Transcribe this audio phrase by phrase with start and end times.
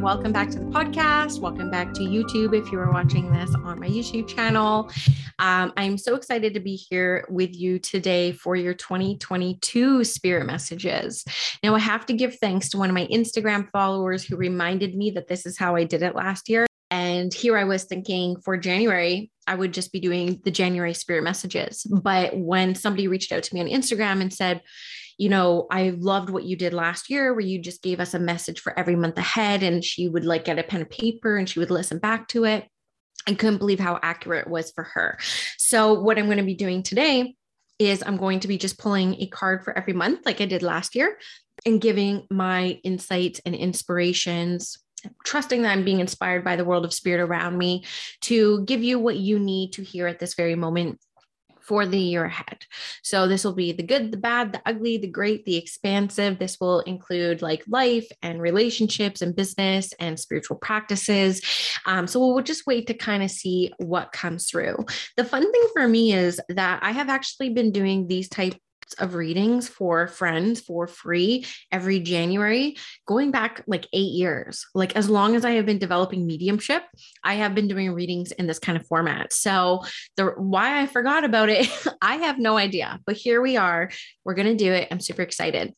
[0.00, 1.40] Welcome back to the podcast.
[1.40, 4.90] Welcome back to YouTube if you are watching this on my YouTube channel.
[5.38, 11.22] Um, I'm so excited to be here with you today for your 2022 spirit messages.
[11.62, 15.10] Now, I have to give thanks to one of my Instagram followers who reminded me
[15.10, 16.66] that this is how I did it last year.
[16.90, 21.24] And here I was thinking for January, I would just be doing the January spirit
[21.24, 21.84] messages.
[21.84, 24.62] But when somebody reached out to me on Instagram and said,
[25.20, 28.18] you know, I loved what you did last year where you just gave us a
[28.18, 31.46] message for every month ahead and she would like get a pen and paper and
[31.46, 32.66] she would listen back to it.
[33.26, 35.18] I couldn't believe how accurate it was for her.
[35.58, 37.34] So, what I'm going to be doing today
[37.78, 40.62] is I'm going to be just pulling a card for every month, like I did
[40.62, 41.18] last year,
[41.66, 44.78] and giving my insights and inspirations,
[45.26, 47.84] trusting that I'm being inspired by the world of spirit around me
[48.22, 50.98] to give you what you need to hear at this very moment
[51.70, 52.66] for the year ahead.
[53.04, 56.36] So this will be the good, the bad, the ugly, the great, the expansive.
[56.36, 61.40] This will include like life and relationships and business and spiritual practices.
[61.86, 64.84] Um, so we'll just wait to kind of see what comes through.
[65.16, 68.56] The fun thing for me is that I have actually been doing these type
[68.94, 74.66] of readings for friends for free every January, going back like eight years.
[74.74, 76.82] Like as long as I have been developing mediumship,
[77.24, 79.32] I have been doing readings in this kind of format.
[79.32, 79.82] So
[80.16, 81.68] the why I forgot about it,
[82.02, 83.00] I have no idea.
[83.06, 83.90] But here we are.
[84.24, 84.88] We're gonna do it.
[84.90, 85.74] I'm super excited.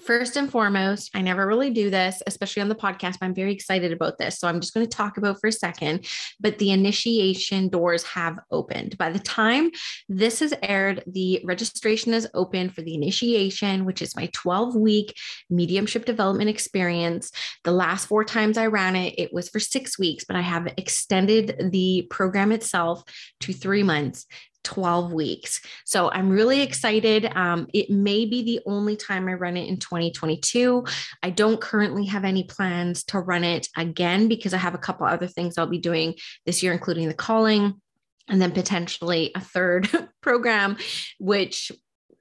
[0.00, 3.52] First and foremost, I never really do this, especially on the podcast, but I'm very
[3.52, 4.38] excited about this.
[4.38, 6.06] So I'm just going to talk about for a second.
[6.40, 8.98] But the initiation doors have opened.
[8.98, 9.70] By the time
[10.08, 15.14] this is aired, the registration is open for the initiation, which is my 12 week
[15.50, 17.30] mediumship development experience.
[17.64, 20.72] The last four times I ran it, it was for six weeks, but I have
[20.78, 23.04] extended the program itself
[23.40, 24.26] to three months
[24.64, 25.60] 12 weeks.
[25.84, 27.26] So I'm really excited.
[27.34, 30.84] Um, it may be the only time I run it in 2022.
[31.22, 35.06] I don't currently have any plans to run it again because I have a couple
[35.06, 36.14] other things I'll be doing
[36.46, 37.80] this year, including the calling
[38.28, 39.88] and then potentially a third
[40.20, 40.76] program,
[41.18, 41.72] which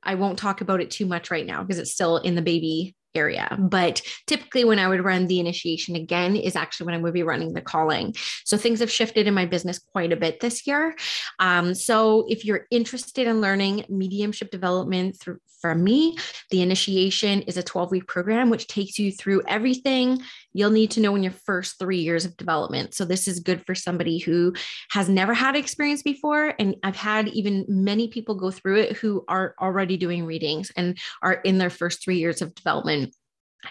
[0.04, 2.96] I won't talk about it too much right now because it's still in the baby
[3.16, 3.56] area.
[3.60, 7.24] But typically, when I would run the initiation again, is actually when I would be
[7.24, 8.16] running the calling.
[8.46, 10.96] So things have shifted in my business quite a bit this year.
[11.40, 16.18] Um, so if you're interested in learning mediumship development through, from me,
[16.50, 20.20] the initiation is a 12 week program, which takes you through everything
[20.54, 22.94] you'll need to know in your first three years of development.
[22.94, 24.54] So this is good for somebody who
[24.92, 26.54] has never had experience before.
[26.60, 30.98] And I've had even many people go through it who are already doing readings and
[31.22, 33.16] are in their first three years of development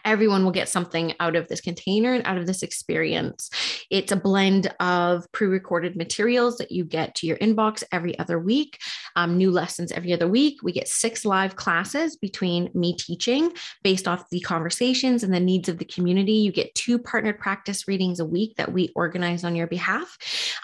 [0.04, 3.50] everyone will get something out of this container and out of this experience.
[3.90, 8.38] It's a blend of pre recorded materials that you get to your inbox every other
[8.38, 8.78] week,
[9.16, 10.58] um, new lessons every other week.
[10.62, 13.52] We get six live classes between me teaching
[13.82, 16.32] based off the conversations and the needs of the community.
[16.32, 20.16] You get two partnered practice readings a week that we organize on your behalf,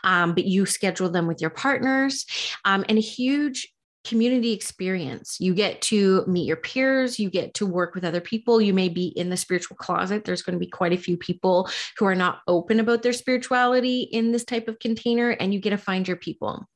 [0.04, 2.26] um, but you schedule them with your partners,
[2.64, 3.68] um, and a huge
[4.06, 5.38] community experience.
[5.40, 8.60] You get to meet your peers, you get to work with other people.
[8.60, 10.24] You may be in the spiritual closet.
[10.24, 11.68] There's going to be quite a few people
[11.98, 15.70] who are not open about their spirituality in this type of container, and you get
[15.70, 16.66] to find your people.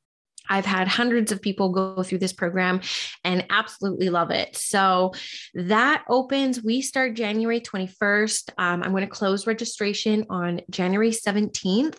[0.51, 2.81] I've had hundreds of people go through this program
[3.23, 4.57] and absolutely love it.
[4.57, 5.13] So
[5.53, 8.49] that opens, we start January 21st.
[8.57, 11.97] Um, I'm going to close registration on January 17th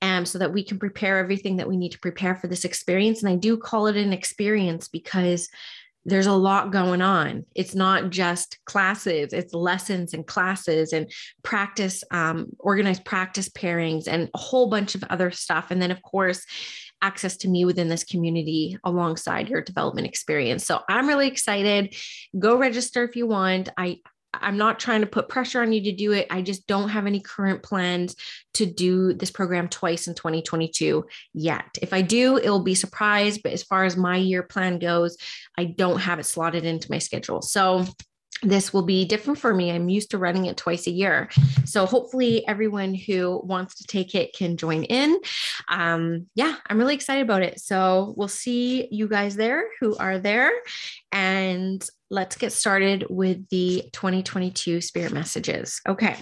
[0.00, 3.22] um, so that we can prepare everything that we need to prepare for this experience.
[3.22, 5.50] And I do call it an experience because
[6.06, 7.44] there's a lot going on.
[7.54, 11.10] It's not just classes, it's lessons and classes and
[11.42, 15.70] practice, um, organized practice pairings, and a whole bunch of other stuff.
[15.70, 16.46] And then, of course,
[17.02, 20.64] access to me within this community alongside your development experience.
[20.64, 21.94] So I'm really excited.
[22.38, 23.68] Go register if you want.
[23.76, 23.98] I
[24.32, 26.26] I'm not trying to put pressure on you to do it.
[26.30, 28.14] I just don't have any current plans
[28.54, 31.04] to do this program twice in 2022
[31.34, 31.66] yet.
[31.82, 33.38] If I do, it will be surprise.
[33.38, 35.16] But as far as my year plan goes,
[35.58, 37.42] I don't have it slotted into my schedule.
[37.42, 37.86] So
[38.42, 39.70] this will be different for me.
[39.70, 41.28] I'm used to running it twice a year.
[41.64, 45.20] So hopefully everyone who wants to take it can join in.
[45.68, 47.60] Um, yeah, I'm really excited about it.
[47.60, 50.50] So we'll see you guys there who are there.
[51.12, 55.80] And let's get started with the 2022 spirit messages.
[55.86, 56.16] Okay.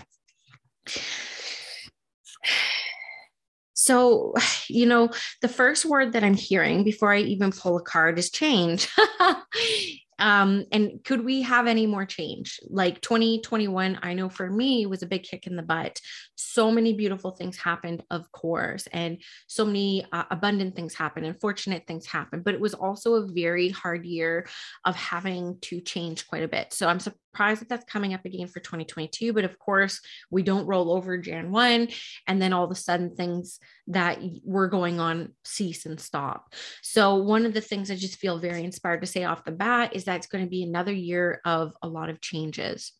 [3.74, 4.34] So,
[4.68, 5.08] you know,
[5.40, 8.88] the first word that I'm hearing before I even pull a card is change.
[10.18, 12.60] um, and could we have any more change?
[12.68, 16.00] Like 2021, I know for me was a big kick in the butt.
[16.36, 21.40] So many beautiful things happened, of course, and so many uh, abundant things happened and
[21.40, 22.44] fortunate things happened.
[22.44, 24.46] But it was also a very hard year
[24.84, 26.72] of having to change quite a bit.
[26.72, 27.00] So I'm
[27.30, 29.32] surprised that that's coming up again for 2022.
[29.32, 31.88] But of course, we don't roll over Jan 1
[32.26, 36.52] and then all of a sudden things that were going on cease and stop.
[36.82, 39.94] So one of the things I just feel very inspired to say off the bat
[39.94, 42.92] is that it's going to be another year of a lot of changes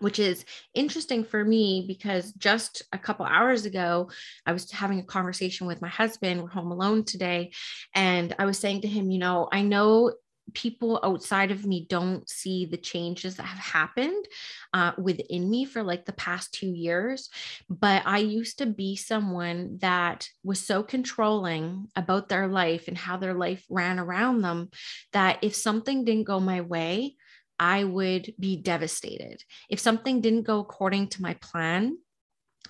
[0.00, 4.10] which is interesting for me because just a couple hours ago
[4.46, 7.52] i was having a conversation with my husband we're home alone today
[7.94, 10.10] and i was saying to him you know i know
[10.54, 14.26] people outside of me don't see the changes that have happened
[14.72, 17.30] uh, within me for like the past two years.
[17.68, 23.16] But I used to be someone that was so controlling about their life and how
[23.16, 24.70] their life ran around them
[25.12, 27.16] that if something didn't go my way,
[27.58, 29.44] I would be devastated.
[29.68, 31.98] If something didn't go according to my plan,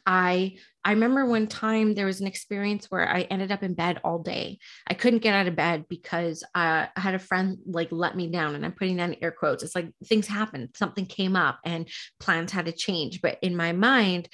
[0.06, 4.00] I I remember one time there was an experience where I ended up in bed
[4.02, 4.58] all day.
[4.86, 8.28] I couldn't get out of bed because uh, I had a friend like let me
[8.28, 9.62] down, and I'm putting in air quotes.
[9.62, 11.88] It's like things happened, something came up, and
[12.18, 13.20] plans had to change.
[13.20, 14.28] But in my mind,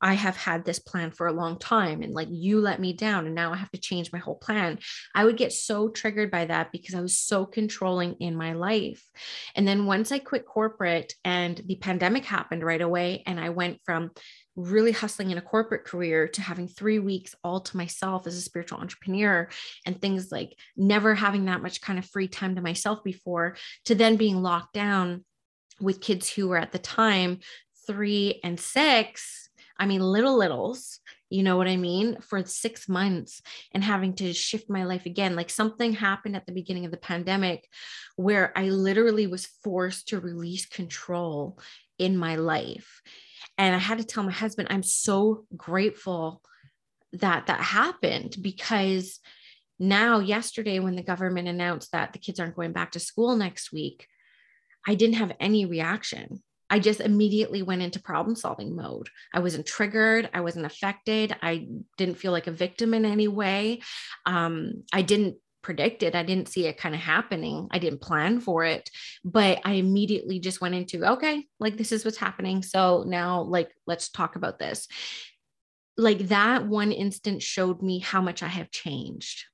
[0.00, 3.24] I have had this plan for a long time and like you let me down
[3.24, 4.78] and now I have to change my whole plan.
[5.14, 9.02] I would get so triggered by that because I was so controlling in my life.
[9.54, 13.80] And then once I quit corporate and the pandemic happened right away and I went
[13.84, 14.10] from
[14.56, 18.40] really hustling in a corporate career to having three weeks all to myself as a
[18.40, 19.48] spiritual entrepreneur
[19.84, 23.94] and things like never having that much kind of free time to myself before to
[23.94, 25.24] then being locked down
[25.80, 27.38] with kids who were at the time
[27.86, 29.50] three and six.
[29.78, 33.42] I mean, little littles, you know what I mean, for six months
[33.72, 35.36] and having to shift my life again.
[35.36, 37.68] Like something happened at the beginning of the pandemic
[38.16, 41.58] where I literally was forced to release control
[41.98, 43.02] in my life
[43.58, 46.42] and I had to tell my husband, I'm so grateful
[47.12, 49.20] that that happened because
[49.78, 53.72] now, yesterday, when the government announced that the kids aren't going back to school next
[53.72, 54.06] week,
[54.86, 56.42] I didn't have any reaction.
[56.68, 59.08] I just immediately went into problem solving mode.
[59.32, 60.30] I wasn't triggered.
[60.32, 61.36] I wasn't affected.
[61.42, 63.82] I didn't feel like a victim in any way.
[64.24, 65.36] Um, I didn't
[65.66, 66.14] predicted.
[66.14, 67.66] I didn't see it kind of happening.
[67.72, 68.88] I didn't plan for it,
[69.24, 72.62] but I immediately just went into, okay, like this is what's happening.
[72.62, 74.86] So now, like, let's talk about this.
[75.96, 79.44] Like that one instant showed me how much I have changed.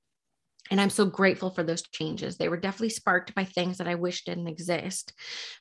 [0.71, 2.37] And I'm so grateful for those changes.
[2.37, 5.13] They were definitely sparked by things that I wish didn't exist.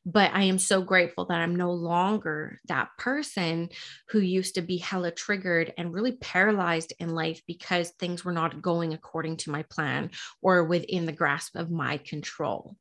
[0.06, 3.70] But I am so grateful that I'm no longer that person
[4.08, 8.62] who used to be hella triggered and really paralyzed in life because things were not
[8.62, 10.10] going according to my plan
[10.40, 12.76] or within the grasp of my control.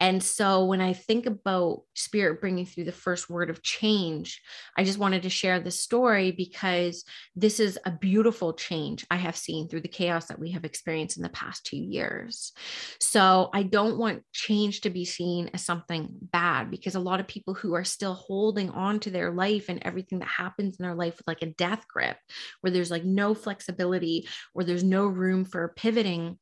[0.00, 4.42] And so when I think about spirit bringing through the first word of change,
[4.76, 7.04] I just wanted to share this story because
[7.36, 11.16] this is a beautiful change I have seen through the chaos that we have experienced
[11.16, 12.52] in the past past two years.
[13.00, 17.26] So I don't want change to be seen as something bad because a lot of
[17.26, 20.94] people who are still holding on to their life and everything that happens in their
[20.94, 22.16] life with like a death grip,
[22.60, 26.38] where there's like no flexibility, or there's no room for pivoting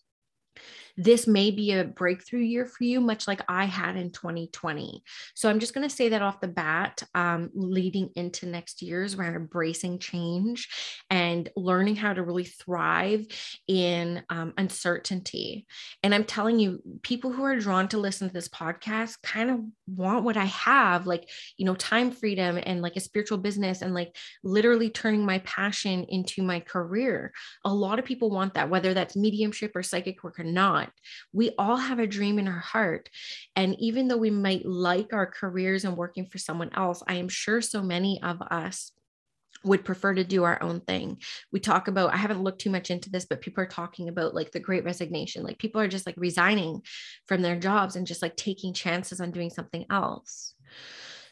[1.02, 5.02] this may be a breakthrough year for you, much like I had in 2020.
[5.34, 9.14] So I'm just going to say that off the bat, um, leading into next year's
[9.14, 10.68] around embracing change
[11.08, 13.26] and learning how to really thrive
[13.66, 15.66] in um, uncertainty.
[16.02, 19.60] And I'm telling you, people who are drawn to listen to this podcast kind of
[19.86, 23.94] want what I have, like, you know, time freedom and like a spiritual business and
[23.94, 24.14] like
[24.44, 27.32] literally turning my passion into my career.
[27.64, 30.89] A lot of people want that, whether that's mediumship or psychic work or not.
[31.32, 33.08] We all have a dream in our heart.
[33.56, 37.28] And even though we might like our careers and working for someone else, I am
[37.28, 38.92] sure so many of us
[39.62, 41.18] would prefer to do our own thing.
[41.52, 44.34] We talk about, I haven't looked too much into this, but people are talking about
[44.34, 45.42] like the great resignation.
[45.42, 46.82] Like people are just like resigning
[47.26, 50.54] from their jobs and just like taking chances on doing something else.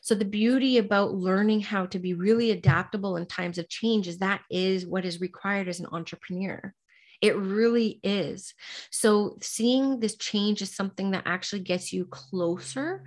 [0.03, 4.19] So the beauty about learning how to be really adaptable in times of change is
[4.19, 6.75] that is what is required as an entrepreneur.
[7.21, 8.55] It really is.
[8.91, 13.05] So seeing this change is something that actually gets you closer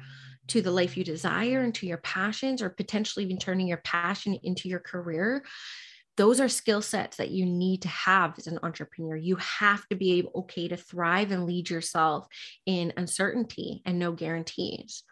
[0.48, 4.38] to the life you desire and to your passions, or potentially even turning your passion
[4.44, 5.44] into your career
[6.18, 9.16] those are skill sets that you need to have as an entrepreneur.
[9.16, 12.28] You have to be able, okay to thrive and lead yourself
[12.66, 15.04] in uncertainty and no guarantees.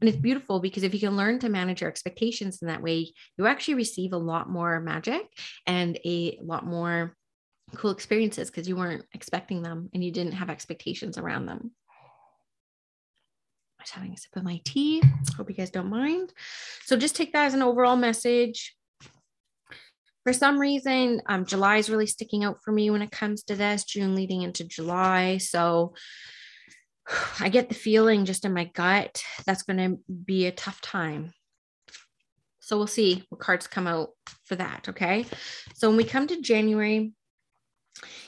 [0.00, 3.12] And it's beautiful because if you can learn to manage your expectations in that way,
[3.38, 5.22] you actually receive a lot more magic
[5.66, 7.16] and a lot more
[7.76, 11.72] cool experiences because you weren't expecting them and you didn't have expectations around them.
[13.78, 15.02] I was having a sip of my tea.
[15.36, 16.32] Hope you guys don't mind.
[16.84, 18.76] So just take that as an overall message
[20.24, 23.56] for some reason, um, July is really sticking out for me when it comes to
[23.56, 25.38] this, June leading into July.
[25.38, 25.94] So
[27.40, 31.32] I get the feeling just in my gut that's going to be a tough time.
[32.60, 34.10] So we'll see what cards come out
[34.44, 34.88] for that.
[34.90, 35.26] Okay.
[35.74, 37.12] So when we come to January,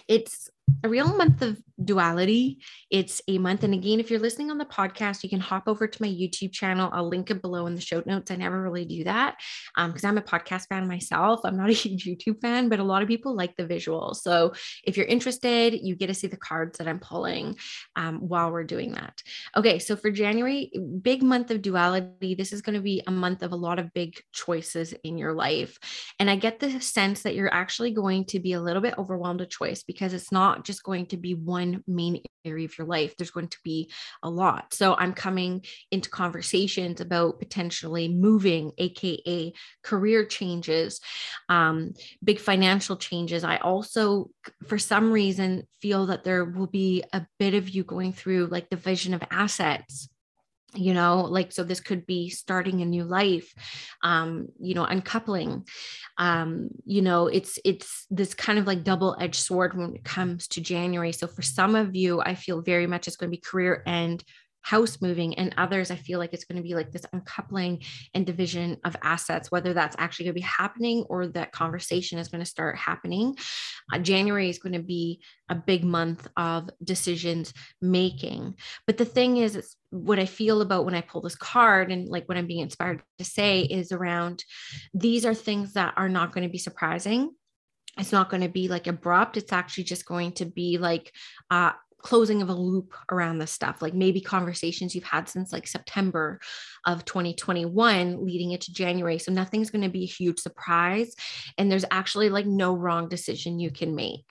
[0.08, 0.50] it's
[0.82, 2.58] a real month of duality.
[2.90, 3.64] It's a month.
[3.64, 6.52] And again, if you're listening on the podcast, you can hop over to my YouTube
[6.52, 6.90] channel.
[6.92, 8.30] I'll link it below in the show notes.
[8.30, 9.36] I never really do that
[9.76, 11.40] because um, I'm a podcast fan myself.
[11.44, 14.16] I'm not a huge YouTube fan, but a lot of people like the visuals.
[14.16, 14.52] So
[14.84, 17.56] if you're interested, you get to see the cards that I'm pulling
[17.96, 19.22] um, while we're doing that.
[19.56, 19.78] Okay.
[19.78, 20.70] So for January,
[21.02, 22.34] big month of duality.
[22.34, 25.32] This is going to be a month of a lot of big choices in your
[25.32, 25.78] life.
[26.18, 29.40] And I get the sense that you're actually going to be a little bit overwhelmed
[29.40, 32.86] with choice because it's not just going to be one one main area of your
[32.86, 33.16] life.
[33.16, 33.90] There's going to be
[34.22, 34.74] a lot.
[34.74, 39.52] So I'm coming into conversations about potentially moving, AKA
[39.82, 41.00] career changes,
[41.48, 43.44] um, big financial changes.
[43.44, 44.30] I also,
[44.66, 48.68] for some reason, feel that there will be a bit of you going through like
[48.70, 50.08] the vision of assets
[50.74, 53.52] you know like so this could be starting a new life
[54.02, 55.66] um you know uncoupling.
[56.18, 60.48] Um you know it's it's this kind of like double edged sword when it comes
[60.48, 61.12] to january.
[61.12, 64.22] So for some of you i feel very much it's going to be career and
[64.64, 67.82] house moving and others i feel like it's going to be like this uncoupling
[68.14, 72.28] and division of assets whether that's actually going to be happening or that conversation is
[72.28, 73.36] going to start happening.
[73.92, 77.52] Uh, january is going to be a big month of decisions
[77.82, 78.54] making.
[78.86, 82.08] But the thing is it's what i feel about when i pull this card and
[82.08, 84.44] like what i'm being inspired to say is around
[84.92, 87.30] these are things that are not going to be surprising.
[87.96, 89.36] It's not going to be like abrupt.
[89.36, 91.12] It's actually just going to be like
[91.50, 91.72] uh,
[92.04, 96.38] closing of a loop around this stuff like maybe conversations you've had since like september
[96.86, 99.18] of 2021 leading into january.
[99.18, 101.16] So nothing's going to be a huge surprise
[101.58, 104.26] and there's actually like no wrong decision you can make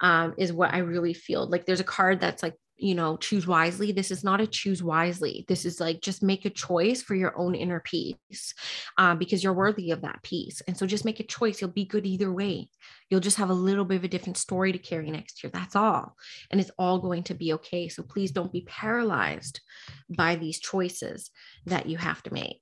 [0.00, 1.48] um, is what i really feel.
[1.48, 3.92] Like there's a card that's like you know, choose wisely.
[3.92, 5.44] This is not a choose wisely.
[5.48, 8.54] This is like just make a choice for your own inner peace
[8.98, 10.60] um, because you're worthy of that peace.
[10.66, 11.60] And so just make a choice.
[11.60, 12.68] You'll be good either way.
[13.08, 15.50] You'll just have a little bit of a different story to carry next year.
[15.52, 16.16] That's all.
[16.50, 17.88] And it's all going to be okay.
[17.88, 19.60] So please don't be paralyzed
[20.08, 21.30] by these choices
[21.66, 22.60] that you have to make.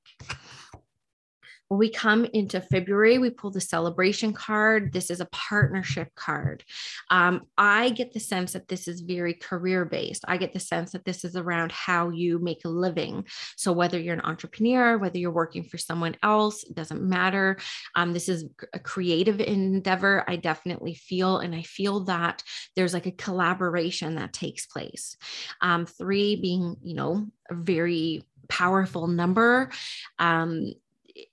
[1.75, 4.93] When we come into February, we pull the celebration card.
[4.93, 6.63] This is a partnership card.
[7.11, 10.25] Um, I get the sense that this is very career based.
[10.29, 13.27] I get the sense that this is around how you make a living.
[13.57, 17.59] So, whether you're an entrepreneur, whether you're working for someone else, it doesn't matter.
[17.97, 20.23] Um, this is a creative endeavor.
[20.29, 22.45] I definitely feel, and I feel that
[22.77, 25.17] there's like a collaboration that takes place.
[25.61, 29.71] Um, three being, you know, a very powerful number.
[30.21, 30.73] Um,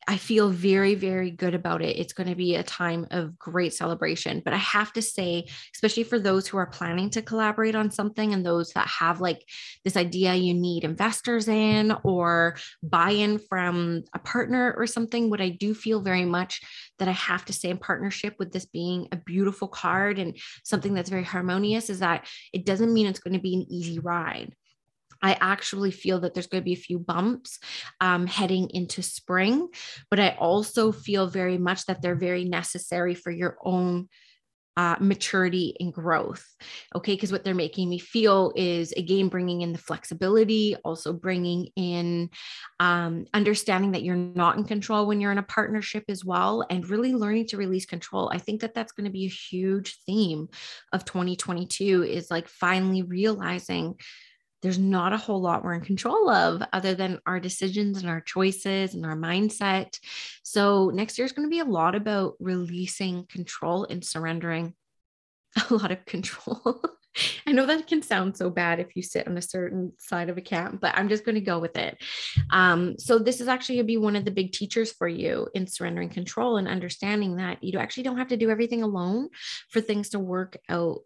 [0.07, 1.97] I feel very, very good about it.
[1.97, 4.41] It's going to be a time of great celebration.
[4.45, 8.31] But I have to say, especially for those who are planning to collaborate on something
[8.33, 9.43] and those that have like
[9.83, 15.41] this idea you need investors in or buy in from a partner or something, what
[15.41, 16.61] I do feel very much
[16.99, 20.93] that I have to say in partnership with this being a beautiful card and something
[20.93, 24.53] that's very harmonious is that it doesn't mean it's going to be an easy ride.
[25.21, 27.59] I actually feel that there's going to be a few bumps
[27.99, 29.69] um, heading into spring,
[30.09, 34.07] but I also feel very much that they're very necessary for your own
[34.77, 36.45] uh, maturity and growth.
[36.95, 37.13] Okay.
[37.13, 42.29] Because what they're making me feel is, again, bringing in the flexibility, also bringing in
[42.79, 46.89] um, understanding that you're not in control when you're in a partnership as well, and
[46.89, 48.31] really learning to release control.
[48.33, 50.47] I think that that's going to be a huge theme
[50.93, 53.95] of 2022 is like finally realizing
[54.61, 58.21] there's not a whole lot we're in control of other than our decisions and our
[58.21, 59.99] choices and our mindset.
[60.43, 64.73] So, next year is going to be a lot about releasing control and surrendering
[65.69, 66.81] a lot of control.
[67.45, 70.37] I know that can sound so bad if you sit on a certain side of
[70.37, 72.01] a camp, but I'm just going to go with it.
[72.51, 75.47] Um, so, this is actually going to be one of the big teachers for you
[75.55, 79.29] in surrendering control and understanding that you actually don't have to do everything alone
[79.69, 80.99] for things to work out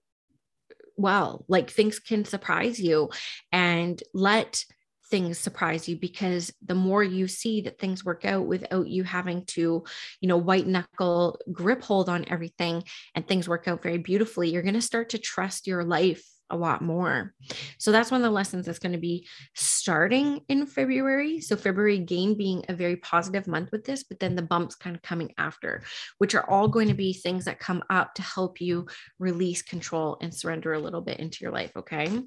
[0.97, 3.09] well like things can surprise you
[3.51, 4.63] and let
[5.09, 9.45] things surprise you because the more you see that things work out without you having
[9.45, 9.83] to,
[10.19, 12.83] you know, white knuckle grip hold on everything
[13.13, 16.57] and things work out very beautifully, you're going to start to trust your life a
[16.57, 17.33] lot more.
[17.77, 21.41] So that's one of the lessons that's going to be starting in February.
[21.41, 24.95] So February again being a very positive month with this, but then the bumps kind
[24.95, 25.83] of coming after,
[26.17, 28.87] which are all going to be things that come up to help you
[29.19, 31.71] release control and surrender a little bit into your life.
[31.75, 32.23] Okay.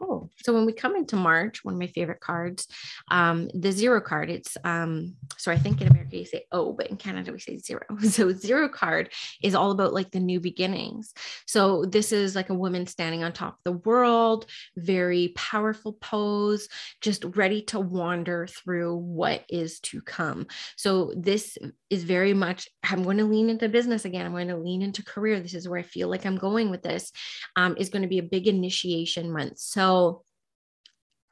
[0.00, 2.66] Oh, so when we come into March, one of my favorite cards,
[3.10, 6.88] um, the zero card, it's um, so I think in America you say oh, but
[6.88, 7.82] in Canada we say zero.
[8.10, 9.10] So zero card
[9.42, 11.14] is all about like the new beginnings.
[11.46, 16.68] So this is like a woman standing on top of the world, very powerful pose,
[17.00, 20.46] just ready to wander through what is to come.
[20.76, 21.56] So this
[21.88, 24.26] is very much, I'm going to lean into business again.
[24.26, 25.40] I'm going to lean into career.
[25.40, 27.12] This is where I feel like I'm going with this,
[27.56, 29.58] um, is going to be a big initiation month.
[29.58, 29.89] So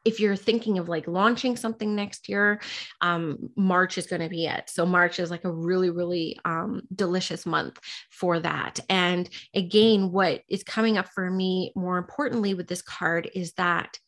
[0.04, 2.60] if you're thinking of like launching something next year,
[3.00, 4.70] um, March is going to be it.
[4.70, 7.78] So March is like a really, really um, delicious month
[8.10, 8.80] for that.
[8.88, 13.98] And again, what is coming up for me more importantly with this card is that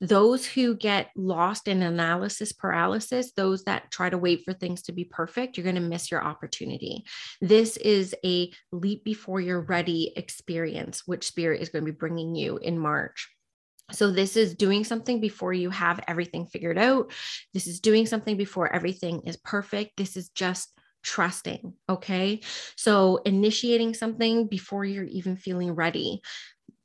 [0.00, 4.92] those who get lost in analysis paralysis, those that try to wait for things to
[4.92, 7.04] be perfect, you're going to miss your opportunity.
[7.40, 12.34] This is a leap before you're ready experience, which Spirit is going to be bringing
[12.34, 13.31] you in March.
[13.92, 17.12] So, this is doing something before you have everything figured out.
[17.54, 19.96] This is doing something before everything is perfect.
[19.96, 20.72] This is just
[21.02, 21.74] trusting.
[21.88, 22.40] Okay.
[22.76, 26.22] So, initiating something before you're even feeling ready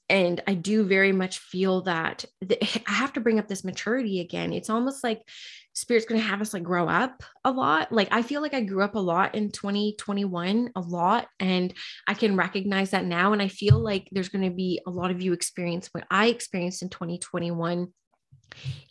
[0.10, 4.54] and i do very much feel that i have to bring up this maturity again
[4.54, 5.22] it's almost like
[5.78, 7.92] spirit's going to have us like grow up a lot.
[7.92, 11.74] Like i feel like i grew up a lot in 2021 a lot and
[12.08, 15.12] i can recognize that now and i feel like there's going to be a lot
[15.12, 17.88] of you experience what i experienced in 2021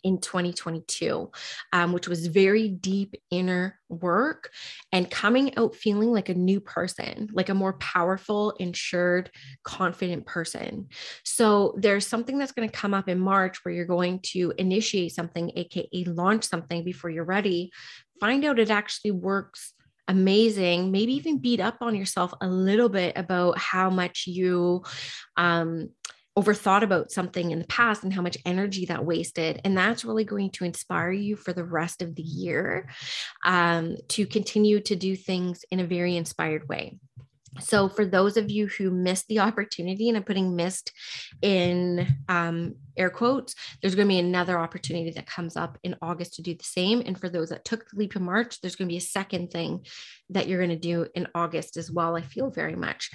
[0.03, 1.31] in 2022,
[1.73, 4.51] um, which was very deep inner work
[4.91, 9.31] and coming out feeling like a new person, like a more powerful, insured,
[9.63, 10.87] confident person.
[11.23, 15.13] So there's something that's going to come up in March where you're going to initiate
[15.13, 17.71] something, AKA launch something before you're ready,
[18.19, 19.73] find out it actually works
[20.09, 24.81] amazing maybe even beat up on yourself a little bit about how much you
[25.35, 25.89] um,
[26.37, 29.59] overthought about something in the past and how much energy that wasted.
[29.63, 32.89] And that's really going to inspire you for the rest of the year
[33.43, 36.99] um, to continue to do things in a very inspired way.
[37.59, 40.91] So, for those of you who missed the opportunity, and I'm putting missed
[41.41, 46.35] in um, air quotes, there's going to be another opportunity that comes up in August
[46.35, 47.01] to do the same.
[47.05, 49.51] And for those that took the leap in March, there's going to be a second
[49.51, 49.85] thing
[50.29, 52.15] that you're going to do in August as well.
[52.15, 53.09] I feel very much.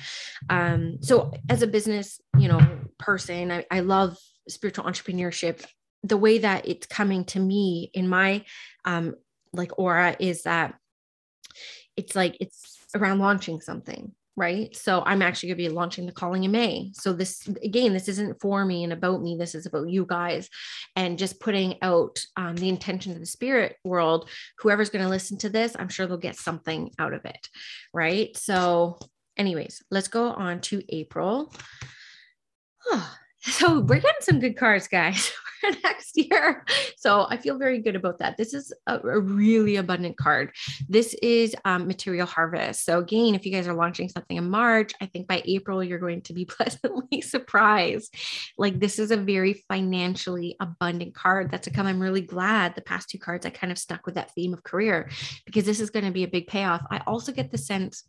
[0.49, 2.61] Um, so, as a business, you know,
[2.99, 4.17] person, I, I love
[4.49, 5.65] spiritual entrepreneurship.
[6.05, 8.45] The way that it's coming to me in my
[8.85, 9.15] um,
[9.53, 10.75] like aura is that
[11.97, 14.75] it's like it's around launching something right?
[14.75, 16.91] So I'm actually going to be launching the calling in May.
[16.95, 19.37] So this again, this isn't for me and about me.
[19.37, 20.49] This is about you guys,
[20.97, 24.29] and just putting out um, the intention of the spirit world.
[24.59, 27.49] Whoever's going to listen to this, I'm sure they'll get something out of it,
[27.93, 28.37] right?
[28.37, 28.99] So,
[29.37, 31.53] anyways, let's go on to April.
[33.45, 35.33] So we're getting some good cards, guys.
[35.83, 36.65] next year.
[36.97, 38.37] So I feel very good about that.
[38.37, 40.53] This is a, a really abundant card.
[40.89, 42.85] This is um, material harvest.
[42.85, 45.99] So again, if you guys are launching something in March, I think by April you're
[45.99, 48.15] going to be pleasantly surprised.
[48.59, 51.87] Like this is a very financially abundant card that's to come.
[51.87, 54.63] I'm really glad the past two cards I kind of stuck with that theme of
[54.63, 55.11] career
[55.47, 56.83] because this is going to be a big payoff.
[56.91, 58.05] I also get the sense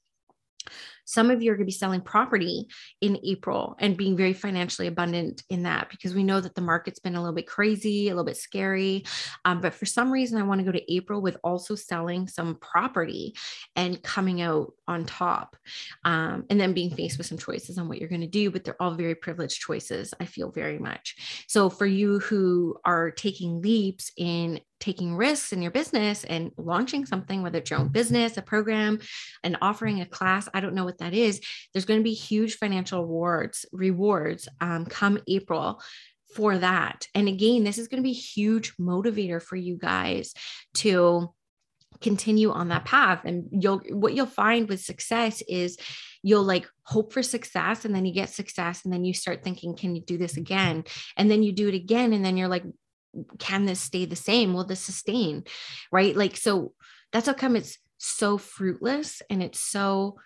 [1.06, 2.68] some of you are going to be selling property
[3.02, 7.00] in April and being very financially abundant in that because we know that the market's
[7.00, 9.06] been a little bit crazy, a little bit scary.
[9.46, 12.56] Um, but for some reason, I want to go to April with also selling some
[12.56, 13.36] property
[13.76, 15.56] and coming out on top
[16.06, 18.52] um, and then being faced with some choices on what you're going to do.
[18.52, 21.46] But they're all very privileged choices, I feel very much.
[21.48, 27.06] So for you who are taking leaps in taking risks in your business and launching
[27.06, 29.00] something, whether it's your own business, a program,
[29.42, 31.42] and offering a class, I don't know what that is.
[31.72, 35.82] There's going to be huge financial rewards, rewards um, come April
[36.36, 37.08] for that.
[37.14, 40.34] And again, this is going to be a huge motivator for you guys
[40.76, 41.34] to
[42.02, 45.78] continue on that path and you'll what you'll find with success is
[46.24, 49.76] you'll like hope for success and then you get success and then you start thinking
[49.76, 50.84] can you do this again
[51.16, 52.64] and then you do it again and then you're like
[53.40, 54.54] can this stay the same?
[54.54, 55.44] Will this sustain?
[55.92, 56.16] Right.
[56.16, 56.74] Like, so
[57.12, 60.18] that's how come it's so fruitless and it's so,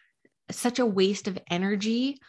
[0.51, 2.19] such a waste of energy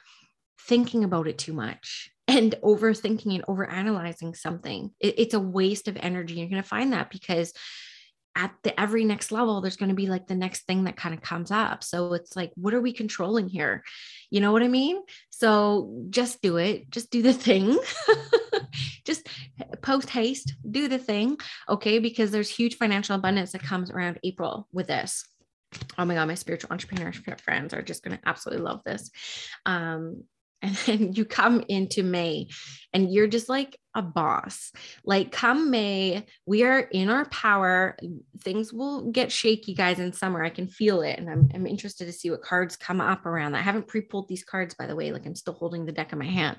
[0.60, 2.10] thinking about it too much.
[2.28, 4.90] and overthinking and overanalyzing something.
[5.00, 6.34] It, it's a waste of energy.
[6.34, 7.54] You're going to find that because
[8.36, 11.14] at the every next level there's going to be like the next thing that kind
[11.14, 11.82] of comes up.
[11.82, 13.82] So it's like what are we controlling here?
[14.30, 15.02] You know what i mean?
[15.30, 16.90] So just do it.
[16.90, 17.78] Just do the thing.
[19.04, 19.26] Just
[19.80, 21.38] post haste do the thing.
[21.68, 21.98] Okay?
[21.98, 25.26] Because there's huge financial abundance that comes around april with this
[25.98, 29.10] oh my god my spiritual entrepreneur friends are just going to absolutely love this
[29.66, 30.22] um
[30.62, 32.48] and then you come into May
[32.92, 34.72] and you're just like a boss.
[35.04, 37.96] Like, come May, we are in our power.
[38.42, 40.42] Things will get shaky, guys, in summer.
[40.42, 41.16] I can feel it.
[41.16, 43.58] And I'm, I'm interested to see what cards come up around that.
[43.58, 45.12] I haven't pre pulled these cards, by the way.
[45.12, 46.56] Like, I'm still holding the deck in my hand.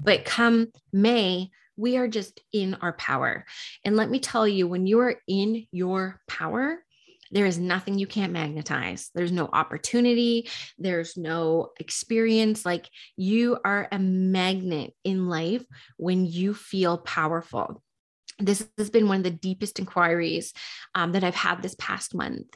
[0.00, 3.44] But come May, we are just in our power.
[3.84, 6.82] And let me tell you, when you are in your power,
[7.30, 9.10] there is nothing you can't magnetize.
[9.14, 12.64] There's no opportunity, there's no experience.
[12.64, 15.64] Like you are a magnet in life
[15.96, 17.82] when you feel powerful
[18.40, 20.52] this has been one of the deepest inquiries
[20.94, 22.46] um, that I've had this past month.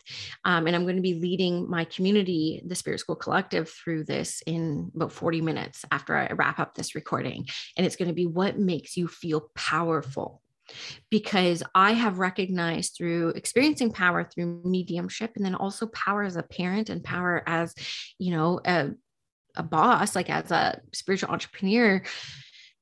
[0.45, 4.43] Um, and I'm going to be leading my community, the Spirit School Collective, through this
[4.47, 7.47] in about 40 minutes after I wrap up this recording.
[7.77, 10.43] And it's going to be what makes you feel powerful
[11.11, 16.42] because I have recognized through experiencing power through mediumship and then also power as a
[16.42, 17.74] parent and power as,
[18.18, 18.90] you know, a,
[19.57, 22.03] a boss, like as a spiritual entrepreneur.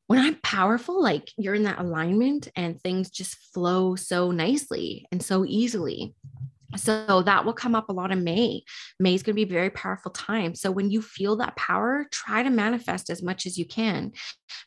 [0.06, 5.22] When I'm powerful, like you're in that alignment and things just flow so nicely and
[5.22, 6.14] so easily.
[6.76, 8.64] So that will come up a lot in May.
[8.98, 10.54] May is going to be a very powerful time.
[10.54, 14.12] So when you feel that power, try to manifest as much as you can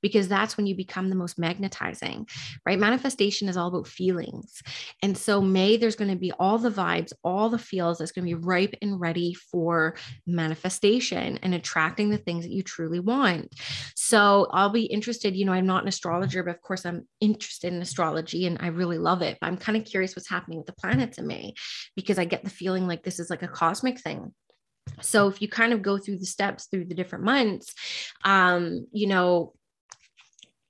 [0.01, 2.27] because that's when you become the most magnetizing,
[2.65, 2.79] right?
[2.79, 4.61] Manifestation is all about feelings.
[5.01, 8.27] And so May, there's going to be all the vibes, all the feels that's going
[8.27, 13.53] to be ripe and ready for manifestation and attracting the things that you truly want.
[13.95, 17.73] So I'll be interested, you know, I'm not an astrologer, but of course I'm interested
[17.73, 19.37] in astrology and I really love it.
[19.39, 21.53] But I'm kind of curious what's happening with the planets in May
[21.95, 24.33] because I get the feeling like this is like a cosmic thing.
[25.01, 27.73] So if you kind of go through the steps through the different months,
[28.23, 29.53] um, you know,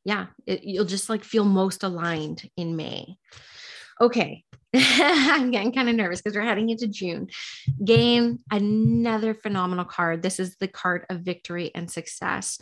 [0.03, 3.17] yeah, it, you'll just like feel most aligned in May.
[3.99, 4.43] Okay.
[4.75, 7.29] I'm getting kind of nervous because we're heading into June.
[7.83, 10.21] Game, another phenomenal card.
[10.21, 12.59] This is the card of victory and success.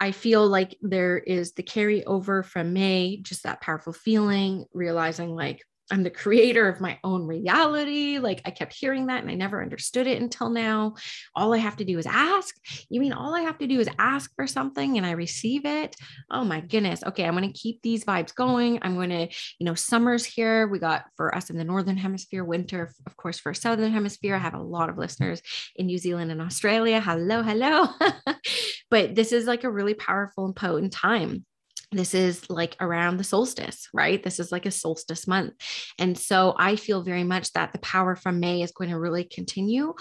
[0.00, 5.62] I feel like there is the carryover from May, just that powerful feeling, realizing like,
[5.90, 8.18] I'm the creator of my own reality.
[8.18, 10.94] Like I kept hearing that and I never understood it until now.
[11.34, 12.54] All I have to do is ask.
[12.88, 15.96] You mean all I have to do is ask for something and I receive it?
[16.30, 17.02] Oh my goodness.
[17.04, 18.78] Okay, I'm going to keep these vibes going.
[18.82, 19.26] I'm going to,
[19.58, 20.68] you know, summer's here.
[20.68, 24.36] We got for us in the northern hemisphere, winter, of course, for southern hemisphere.
[24.36, 25.42] I have a lot of listeners
[25.74, 27.00] in New Zealand and Australia.
[27.00, 27.88] Hello, hello.
[28.90, 31.44] but this is like a really powerful and potent time
[31.92, 34.22] this is like around the solstice, right?
[34.22, 35.54] This is like a solstice month.
[35.98, 39.24] And so I feel very much that the power from May is going to really
[39.24, 39.94] continue.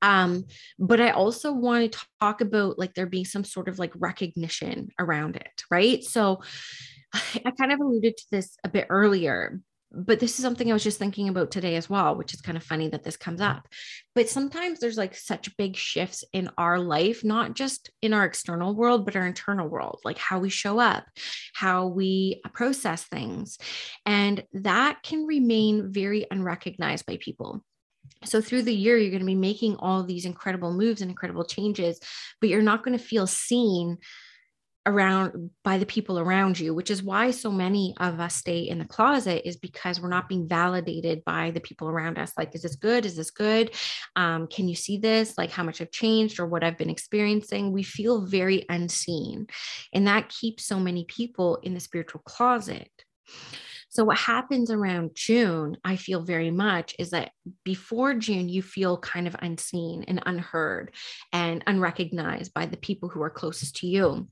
[0.00, 0.44] Um,
[0.78, 4.88] but I also want to talk about like there being some sort of like recognition
[4.98, 6.02] around it, right?
[6.02, 6.40] So
[7.12, 9.60] I kind of alluded to this a bit earlier,
[9.96, 12.56] but this is something I was just thinking about today as well, which is kind
[12.56, 13.68] of funny that this comes up.
[14.14, 18.74] But sometimes there's like such big shifts in our life, not just in our external
[18.74, 21.04] world, but our internal world, like how we show up,
[21.54, 23.58] how we uh, process things.
[24.04, 27.64] And that can remain very unrecognized by people.
[28.24, 31.44] So through the year, you're going to be making all these incredible moves and incredible
[31.44, 32.00] changes,
[32.40, 33.98] but you're not going to feel seen
[34.86, 38.78] around by the people around you which is why so many of us stay in
[38.78, 42.32] the closet is because we're not being validated by the people around us.
[42.36, 43.06] Like is this good?
[43.06, 43.70] Is this good?
[44.16, 45.38] Um, can you see this?
[45.38, 47.72] Like how much i've changed or what i've been experiencing?
[47.72, 49.46] We feel very unseen
[49.92, 52.90] and that keeps so many people in the spiritual closet.
[53.94, 57.30] So, what happens around June, I feel very much, is that
[57.64, 60.92] before June, you feel kind of unseen and unheard
[61.32, 64.26] and unrecognized by the people who are closest to you.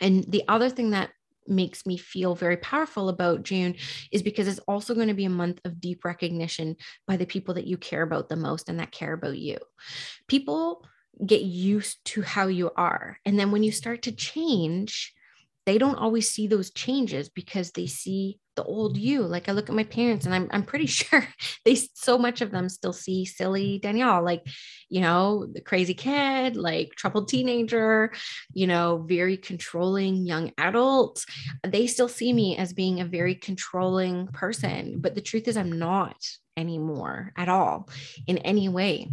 [0.00, 1.10] And the other thing that
[1.46, 3.76] makes me feel very powerful about June
[4.10, 6.76] is because it's also going to be a month of deep recognition
[7.06, 9.58] by the people that you care about the most and that care about you.
[10.26, 10.84] People
[11.24, 13.18] get used to how you are.
[13.24, 15.12] And then when you start to change,
[15.66, 19.04] they don't always see those changes because they see the old mm-hmm.
[19.04, 19.22] you.
[19.22, 21.26] Like I look at my parents and I'm, I'm pretty sure
[21.64, 24.46] they, so much of them still see silly Danielle, like,
[24.88, 28.12] you know, the crazy kid, like troubled teenager,
[28.52, 31.24] you know, very controlling young adult.
[31.66, 35.00] They still see me as being a very controlling person.
[35.00, 36.16] But the truth is, I'm not
[36.56, 37.88] anymore at all
[38.26, 39.08] in any way.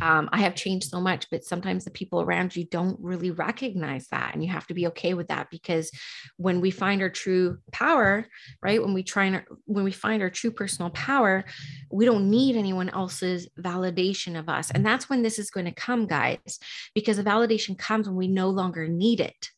[0.00, 4.08] Um, I have changed so much, but sometimes the people around you don't really recognize
[4.08, 4.34] that.
[4.34, 5.90] And you have to be okay with that because
[6.36, 8.26] when we find our true power,
[8.60, 8.82] right?
[8.82, 11.44] When we try and when we find our true personal power,
[11.90, 14.70] we don't need anyone else's validation of us.
[14.72, 16.58] And that's when this is going to come, guys,
[16.94, 19.50] because the validation comes when we no longer need it.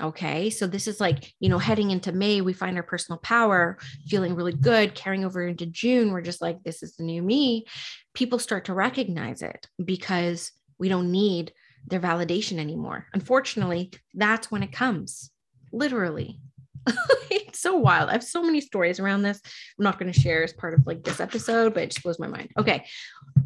[0.00, 0.50] Okay.
[0.50, 4.34] So this is like, you know, heading into May, we find our personal power, feeling
[4.34, 6.12] really good, carrying over into June.
[6.12, 7.66] We're just like, this is the new me.
[8.14, 11.52] People start to recognize it because we don't need
[11.86, 13.06] their validation anymore.
[13.12, 15.30] Unfortunately, that's when it comes,
[15.72, 16.40] literally.
[17.30, 18.08] it's so wild.
[18.08, 19.40] I have so many stories around this.
[19.78, 22.18] I'm not going to share as part of like this episode, but it just blows
[22.18, 22.50] my mind.
[22.56, 22.84] Okay.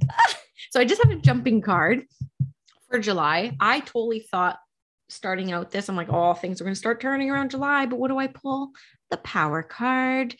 [0.70, 2.04] so I just have a jumping card
[2.90, 3.56] for July.
[3.58, 4.58] I totally thought
[5.12, 7.86] starting out this, I'm like, oh, things are going to start turning around July.
[7.86, 8.72] But what do I pull?
[9.10, 10.36] The power card.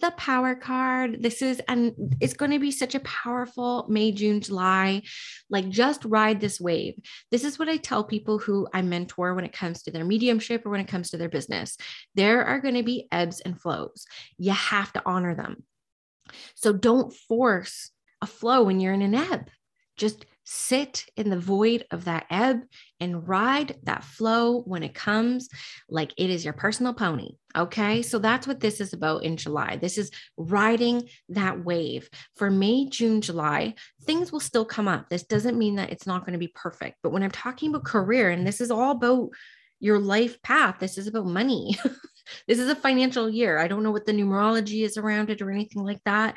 [0.00, 1.22] The power card.
[1.22, 5.02] This is, and it's going to be such a powerful May, June, July.
[5.48, 6.94] Like, just ride this wave.
[7.30, 10.66] This is what I tell people who I mentor when it comes to their mediumship
[10.66, 11.76] or when it comes to their business.
[12.14, 14.06] There are going to be ebbs and flows.
[14.38, 15.62] You have to honor them.
[16.54, 19.48] So don't force a flow when you're in an ebb.
[19.96, 22.60] Just sit in the void of that ebb
[23.00, 25.48] and ride that flow when it comes
[25.88, 27.30] like it is your personal pony.
[27.56, 28.02] Okay.
[28.02, 29.76] So that's what this is about in July.
[29.76, 32.08] This is riding that wave.
[32.36, 35.08] For May, June, July, things will still come up.
[35.08, 36.98] This doesn't mean that it's not going to be perfect.
[37.02, 39.30] But when I'm talking about career, and this is all about
[39.80, 41.76] your life path, this is about money.
[42.48, 43.58] this is a financial year.
[43.58, 46.36] I don't know what the numerology is around it or anything like that.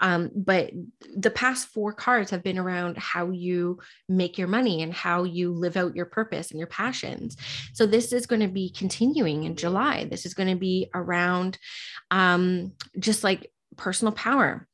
[0.00, 0.70] Um, but
[1.16, 5.52] the past four cards have been around how you make your money and how you
[5.52, 7.36] live out your purpose and your passions.
[7.72, 10.04] So this is going to be continuing in July.
[10.04, 11.58] This is going to be around
[12.10, 14.66] um, just like personal power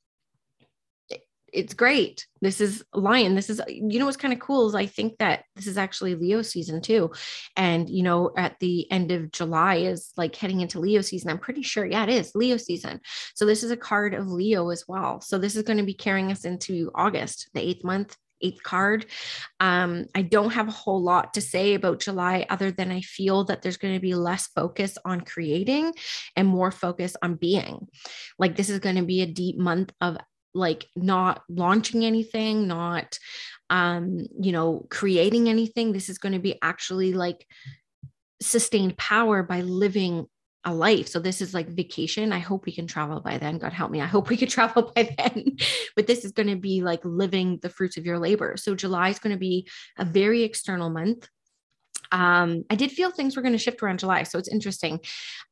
[1.54, 2.26] it's great.
[2.40, 3.36] This is Lion.
[3.36, 6.16] This is, you know, what's kind of cool is I think that this is actually
[6.16, 7.12] Leo season too.
[7.56, 11.30] And, you know, at the end of July is like heading into Leo season.
[11.30, 11.86] I'm pretty sure.
[11.86, 13.00] Yeah, it is Leo season.
[13.34, 15.20] So this is a card of Leo as well.
[15.20, 19.06] So this is going to be carrying us into August, the eighth month, eighth card.
[19.60, 23.44] Um, I don't have a whole lot to say about July other than I feel
[23.44, 25.94] that there's going to be less focus on creating
[26.36, 27.86] and more focus on being.
[28.38, 30.18] Like this is going to be a deep month of
[30.54, 33.18] like not launching anything, not
[33.70, 35.92] um, you know, creating anything.
[35.92, 37.46] This is going to be actually like
[38.40, 40.26] sustained power by living
[40.64, 41.08] a life.
[41.08, 42.32] So this is like vacation.
[42.32, 43.58] I hope we can travel by then.
[43.58, 44.00] God help me.
[44.00, 45.56] I hope we could travel by then.
[45.96, 48.56] but this is going to be like living the fruits of your labor.
[48.56, 51.28] So July is going to be a very external month
[52.14, 55.00] um, I did feel things were going to shift around July, so it's interesting.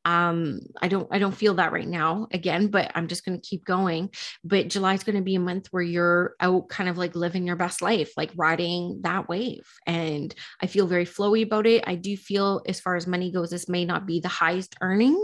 [0.05, 3.45] Um, I don't I don't feel that right now again, but I'm just going to
[3.47, 4.11] keep going.
[4.45, 7.45] But July is going to be a month where you're out, kind of like living
[7.45, 11.83] your best life, like riding that wave, and I feel very flowy about it.
[11.85, 15.19] I do feel, as far as money goes, this may not be the highest earning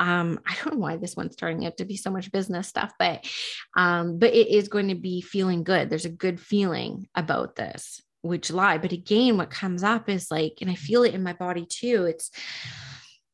[0.00, 2.92] um, I don't know why this one's starting out to be so much business stuff,
[2.98, 3.28] but
[3.76, 5.90] um, but it is going to be feeling good.
[5.90, 8.78] There's a good feeling about this with July.
[8.78, 12.06] But again, what comes up is like, and I feel it in my body too.
[12.08, 12.30] It's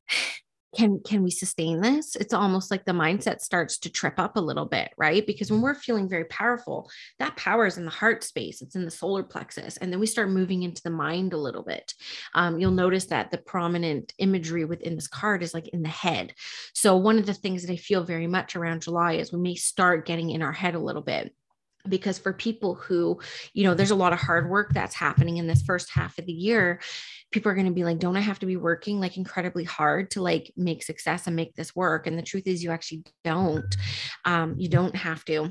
[0.76, 4.40] can can we sustain this it's almost like the mindset starts to trip up a
[4.40, 8.22] little bit right because when we're feeling very powerful that power is in the heart
[8.22, 11.38] space it's in the solar plexus and then we start moving into the mind a
[11.38, 11.94] little bit
[12.34, 16.34] um, you'll notice that the prominent imagery within this card is like in the head
[16.74, 19.54] so one of the things that i feel very much around july is we may
[19.54, 21.34] start getting in our head a little bit
[21.88, 23.18] because for people who
[23.52, 26.26] you know there's a lot of hard work that's happening in this first half of
[26.26, 26.80] the year
[27.30, 30.10] people are going to be like don't i have to be working like incredibly hard
[30.10, 32.06] to like make success and make this work?
[32.06, 33.76] And the truth is you actually don't.
[34.24, 35.50] Um, you don't have to.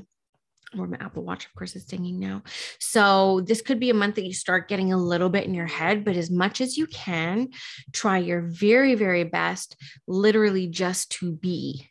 [0.78, 2.42] Or my Apple Watch, of course, is singing now.
[2.78, 5.66] So, this could be a month that you start getting a little bit in your
[5.66, 7.48] head, but as much as you can,
[7.94, 11.88] try your very, very best, literally just to be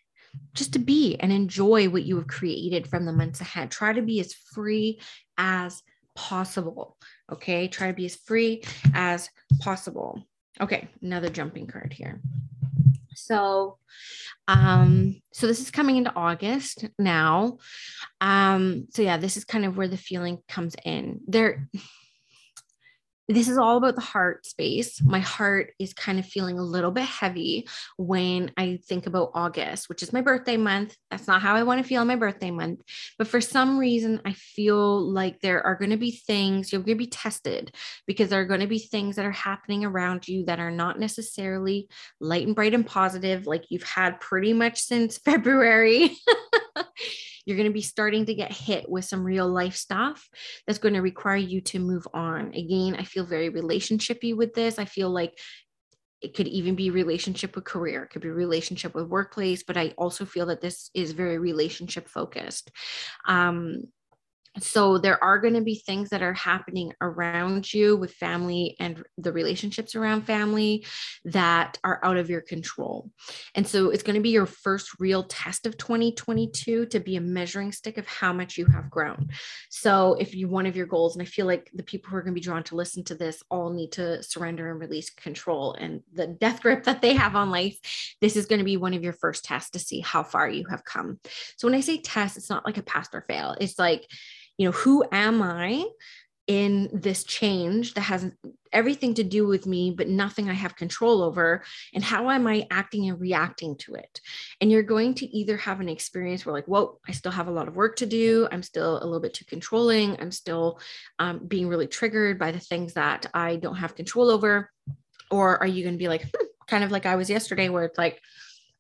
[0.54, 3.72] just to be and enjoy what you have created from the months ahead.
[3.72, 5.00] Try to be as free
[5.38, 5.84] as
[6.16, 6.98] possible.
[7.32, 7.68] Okay.
[7.68, 10.24] Try to be as free as possible.
[10.60, 10.88] Okay.
[11.02, 12.22] Another jumping card here.
[13.16, 13.78] So,
[14.48, 17.58] um, so this is coming into August now.
[18.22, 21.22] Um, so yeah, this is kind of where the feeling comes in.
[21.28, 21.68] There,
[23.28, 25.02] this is all about the heart space.
[25.02, 29.90] My heart is kind of feeling a little bit heavy when I think about August,
[29.90, 30.96] which is my birthday month.
[31.12, 32.82] That's not how I want to feel on my birthday month.
[33.18, 36.98] But for some reason, I feel like there are going to be things you're going
[36.98, 40.46] to be tested because there are going to be things that are happening around you
[40.46, 41.90] that are not necessarily
[42.22, 46.12] light and bright and positive, like you've had pretty much since February.
[47.48, 50.28] you're going to be starting to get hit with some real life stuff
[50.68, 52.54] that's going to require you to move on.
[52.54, 54.78] Again, I feel very relationshipy with this.
[54.78, 55.40] I feel like
[56.22, 59.94] it could even be relationship with career it could be relationship with workplace but i
[60.00, 62.72] also feel that this is very relationship focused
[63.28, 63.84] um,
[64.60, 69.04] so there are going to be things that are happening around you with family and
[69.18, 70.86] the relationships around family
[71.26, 73.12] that are out of your control.
[73.56, 77.22] And so it's going to be your first real test of 2022 to be a
[77.22, 79.30] measuring stick of how much you have grown.
[79.70, 82.22] So if you one of your goals and i feel like the people who are
[82.22, 85.74] going to be drawn to listen to this all need to surrender and release control
[85.74, 87.78] and the death grip that they have on life
[88.22, 90.66] this is going to be one of your first tests to see how far you
[90.70, 91.20] have come.
[91.58, 93.56] So when i say test it's not like a pass or fail.
[93.60, 94.08] It's like
[94.58, 95.86] you know, who am I
[96.48, 98.32] in this change that has
[98.72, 101.64] everything to do with me, but nothing I have control over?
[101.94, 104.22] And how am I acting and reacting to it?
[104.62, 107.52] And you're going to either have an experience where, like, whoa, I still have a
[107.52, 108.48] lot of work to do.
[108.52, 110.20] I'm still a little bit too controlling.
[110.20, 110.80] I'm still
[111.20, 114.72] um, being really triggered by the things that I don't have control over.
[115.30, 117.84] Or are you going to be like, hmm, kind of like I was yesterday, where
[117.84, 118.22] it's like,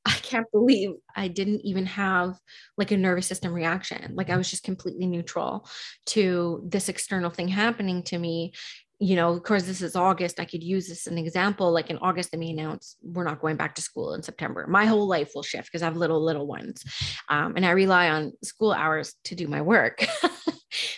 [0.08, 2.40] I can't believe I didn't even have
[2.78, 4.16] like a nervous system reaction.
[4.16, 5.68] Like I was just completely neutral
[6.08, 8.54] to this external thing happening to me.
[9.00, 10.40] You know, of course, this is August.
[10.40, 11.72] I could use this as an example.
[11.74, 14.66] Like in August, they may announce we're not going back to school in September.
[14.66, 16.84] My whole life will shift because I have little, little ones.
[17.28, 20.06] Um, and I rely on school hours to do my work.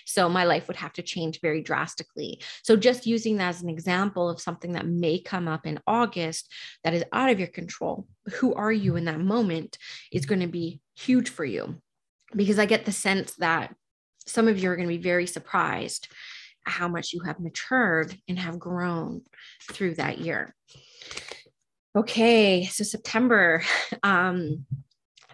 [0.10, 2.42] So my life would have to change very drastically.
[2.64, 6.52] So just using that as an example of something that may come up in August
[6.84, 9.78] that is out of your control, who are you in that moment
[10.12, 11.80] is going to be huge for you.
[12.36, 13.76] Because I get the sense that
[14.26, 16.08] some of you are going to be very surprised
[16.64, 19.22] how much you have matured and have grown
[19.72, 20.56] through that year.
[21.96, 23.64] Okay, so September.
[24.02, 24.66] Um,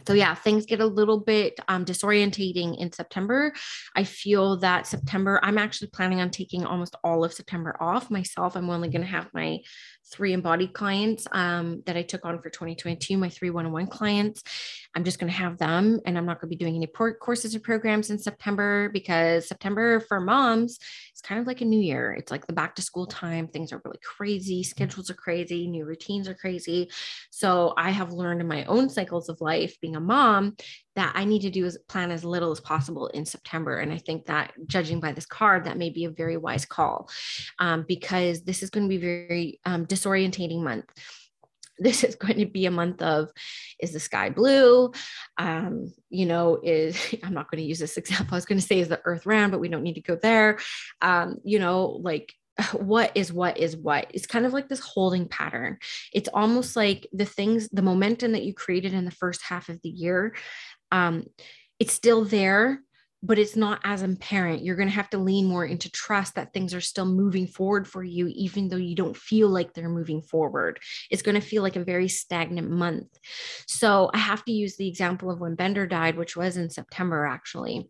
[0.08, 3.54] so yeah things get a little bit um, disorientating in september.
[3.96, 8.10] I feel that september i'm actually planning on taking almost all of september off.
[8.10, 9.60] Myself i'm only going to have my
[10.12, 13.88] three embodied clients um, that I took on for 2022, my three one on one
[13.88, 14.44] clients.
[14.96, 17.56] I'm just going to have them and I'm not going to be doing any courses
[17.56, 20.80] or programs in September because September for moms
[21.14, 22.14] is kind of like a new year.
[22.14, 23.48] It's like the back to school time.
[23.48, 24.64] Things are really crazy.
[24.64, 25.68] Schedules are crazy.
[25.68, 26.90] New routines are crazy.
[27.32, 30.56] So I have learned in my own cycles of life, being a mom,
[30.96, 33.80] that I need to do is plan as little as possible in September.
[33.80, 37.10] And I think that judging by this card, that may be a very wise call
[37.60, 40.86] um, because this is going to be very um, disorientating month.
[41.78, 43.32] This is going to be a month of
[43.82, 44.94] is the sky blue?
[45.38, 48.34] Um, you know, is I'm not going to use this example.
[48.34, 50.16] I was going to say is the earth round, but we don't need to go
[50.16, 50.58] there.
[51.02, 52.34] Um, you know, like
[52.74, 55.78] what is what is what it's kind of like this holding pattern
[56.14, 59.82] it's almost like the things the momentum that you created in the first half of
[59.82, 60.36] the year
[60.92, 61.26] um,
[61.80, 62.80] it's still there
[63.24, 64.64] but it's not as apparent.
[64.64, 67.88] You're going to have to lean more into trust that things are still moving forward
[67.88, 70.80] for you even though you don't feel like they're moving forward.
[71.10, 73.08] It's going to feel like a very stagnant month.
[73.68, 77.26] So i have to use the example of when bender died which was in september
[77.26, 77.90] actually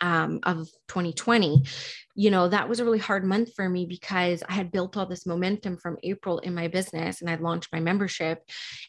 [0.00, 1.64] um, of 2020
[2.14, 5.06] you know that was a really hard month for me because i had built all
[5.06, 8.42] this momentum from april in my business and i'd launched my membership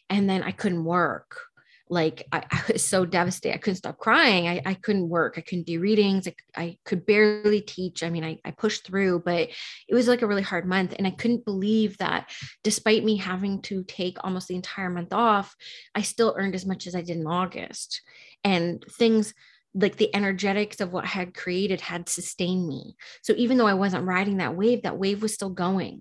[0.08, 1.40] and then i couldn't work
[1.88, 3.54] like I, I, was so devastated.
[3.54, 4.48] I couldn't stop crying.
[4.48, 5.34] I, I couldn't work.
[5.36, 6.26] I couldn't do readings.
[6.26, 8.02] I, I could barely teach.
[8.02, 9.48] I mean, I, I pushed through, but
[9.88, 10.94] it was like a really hard month.
[10.96, 12.30] And I couldn't believe that
[12.62, 15.54] despite me having to take almost the entire month off,
[15.94, 18.02] I still earned as much as I did in August.
[18.42, 19.34] And things
[19.74, 22.96] like the energetics of what I had created had sustained me.
[23.22, 26.00] So even though I wasn't riding that wave, that wave was still going.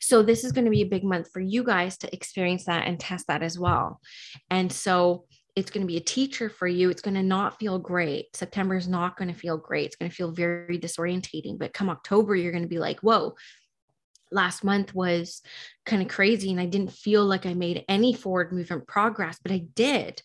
[0.00, 2.86] So this is going to be a big month for you guys to experience that
[2.86, 4.00] and test that as well.
[4.50, 5.24] And so
[5.56, 6.88] it's going to be a teacher for you.
[6.88, 8.36] It's going to not feel great.
[8.36, 9.86] September is not going to feel great.
[9.86, 11.58] It's going to feel very disorientating.
[11.58, 13.34] But come October, you're going to be like, whoa,
[14.30, 15.42] last month was
[15.84, 16.50] kind of crazy.
[16.50, 20.22] And I didn't feel like I made any forward movement progress, but I did.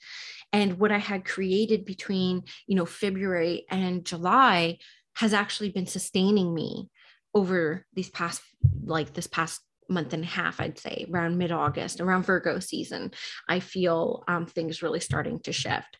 [0.51, 4.77] And what I had created between, you know, February and July
[5.15, 6.89] has actually been sustaining me
[7.33, 8.41] over these past
[8.85, 13.11] like this past month and a half i'd say around mid-august around virgo season
[13.49, 15.97] i feel um, things really starting to shift.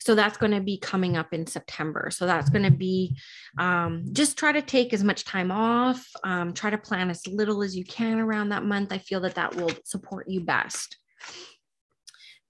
[0.00, 2.10] So that's going to be coming up in september.
[2.12, 3.16] So that's going to be
[3.58, 7.62] um, just try to take as much time off um, try to plan as little
[7.64, 8.92] as you can around that month.
[8.92, 10.96] I feel that that will support you best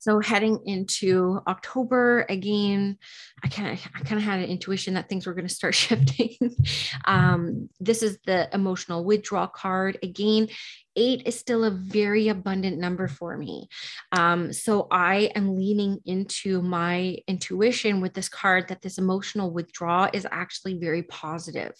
[0.07, 2.97] so heading into October again,
[3.43, 5.75] I kind of I kind of had an intuition that things were going to start
[5.85, 6.37] shifting.
[7.07, 10.47] um, this is the emotional withdrawal card again.
[10.97, 13.69] Eight is still a very abundant number for me.
[14.13, 20.09] Um, so I am leaning into my intuition with this card that this emotional withdrawal
[20.13, 21.73] is actually very positive.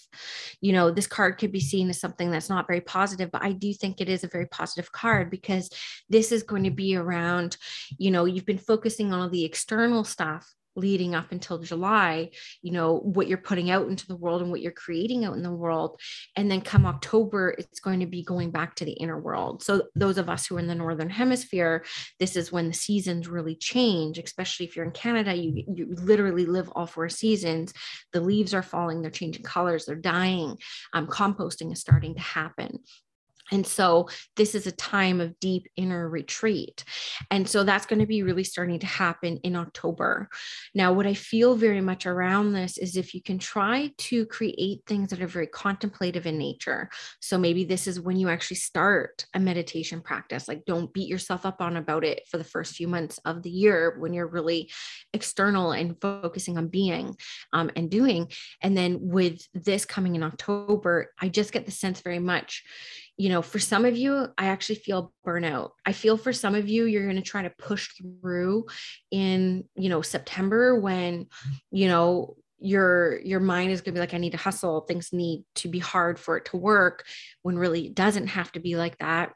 [0.61, 3.53] You know, this card could be seen as something that's not very positive, but I
[3.53, 5.71] do think it is a very positive card because
[6.09, 7.57] this is going to be around,
[7.99, 12.31] you know, you've been focusing on all the external stuff leading up until July,
[12.63, 15.43] you know, what you're putting out into the world and what you're creating out in
[15.43, 16.01] the world.
[16.37, 19.63] And then come October, it's going to be going back to the inner world.
[19.63, 21.85] So, those of us who are in the Northern Hemisphere,
[22.21, 26.47] this is when the seasons really change, especially if you're in Canada, you, you literally
[26.47, 27.73] live all four seasons.
[28.13, 30.59] The leaves are falling, they're changing colors, they're dying.
[30.93, 32.81] Um, composting is starting to happen.
[33.53, 36.85] And so this is a time of deep inner retreat.
[37.31, 40.29] And so that's going to be really starting to happen in October.
[40.75, 44.83] Now, what I feel very much around this is if you can try to create
[44.87, 46.91] things that are very contemplative in nature.
[47.21, 50.49] So maybe this is when you actually start a meditation practice.
[50.49, 53.51] Like, don't beat yourself up on about it for the first few months of the
[53.51, 54.71] year when you're really
[55.13, 57.17] external and focusing on being
[57.53, 58.31] um, and doing.
[58.61, 62.65] And then with this coming in October, I just get the sense very much
[63.17, 65.71] you know, for some of you, I actually feel burnout.
[65.85, 67.91] I feel for some of you, you're going to try to push
[68.21, 68.67] through
[69.11, 71.27] in, you know, September when,
[71.71, 75.13] you know, your your mind is going to be like i need to hustle things
[75.13, 77.05] need to be hard for it to work
[77.43, 79.35] when really it doesn't have to be like that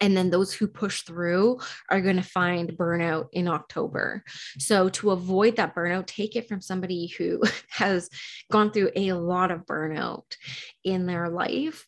[0.00, 1.58] and then those who push through
[1.90, 4.22] are going to find burnout in October.
[4.58, 8.08] So, to avoid that burnout, take it from somebody who has
[8.50, 10.36] gone through a lot of burnout
[10.84, 11.86] in their life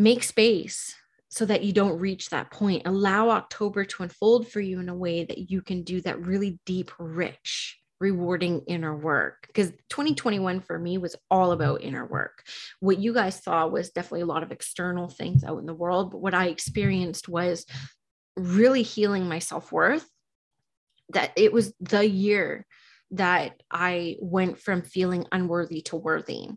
[0.00, 0.94] make space
[1.28, 2.86] so that you don't reach that point.
[2.86, 6.58] Allow October to unfold for you in a way that you can do that really
[6.64, 9.46] deep, rich, rewarding inner work.
[9.46, 12.42] Because 2021 for me was all about inner work.
[12.80, 16.12] What you guys saw was definitely a lot of external things out in the world,
[16.12, 17.66] but what I experienced was
[18.36, 20.08] really healing my self worth.
[21.10, 22.64] That it was the year
[23.12, 26.48] that I went from feeling unworthy to worthy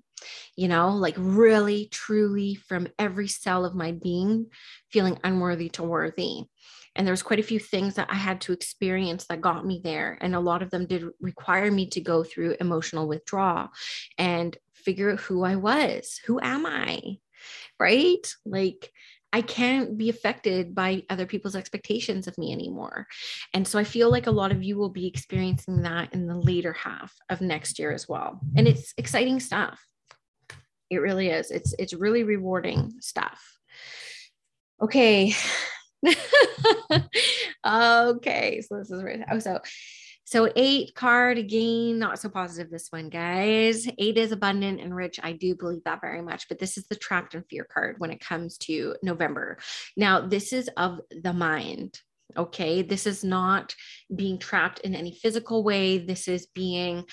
[0.55, 4.47] you know, like really, truly from every cell of my being,
[4.91, 6.43] feeling unworthy to worthy.
[6.95, 10.17] And there's quite a few things that I had to experience that got me there.
[10.21, 13.69] And a lot of them did require me to go through emotional withdrawal
[14.17, 16.19] and figure out who I was.
[16.27, 17.01] Who am I?
[17.79, 18.25] Right?
[18.45, 18.91] Like,
[19.33, 23.07] I can't be affected by other people's expectations of me anymore.
[23.53, 26.37] And so I feel like a lot of you will be experiencing that in the
[26.37, 28.39] later half of next year as well.
[28.55, 29.83] And it's exciting stuff.
[30.91, 31.49] It really is.
[31.49, 33.41] It's it's really rewarding stuff.
[34.79, 35.33] Okay.
[37.65, 39.21] okay, so this is right.
[39.31, 39.59] Oh, so
[40.25, 43.87] so eight card again, not so positive this one, guys.
[43.97, 45.19] Eight is abundant and rich.
[45.21, 48.11] I do believe that very much, but this is the trapped and fear card when
[48.11, 49.57] it comes to November.
[49.97, 51.99] Now, this is of the mind.
[52.35, 53.75] Okay, this is not
[54.15, 55.99] being trapped in any physical way.
[55.99, 57.05] This is being,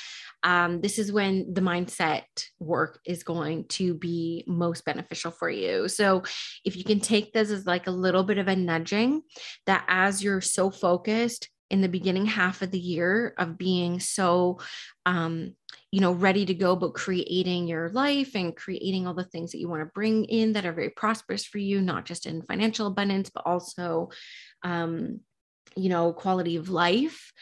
[0.44, 2.22] um, this is when the mindset
[2.58, 5.88] work is going to be most beneficial for you.
[5.88, 6.22] So,
[6.64, 9.22] if you can take this as like a little bit of a nudging
[9.66, 14.58] that as you're so focused in the beginning half of the year of being so,
[15.06, 15.54] um,
[15.90, 19.58] you know, ready to go, but creating your life and creating all the things that
[19.58, 22.86] you want to bring in that are very prosperous for you, not just in financial
[22.86, 24.10] abundance, but also
[24.62, 25.20] um,
[25.76, 27.32] you know, quality of life,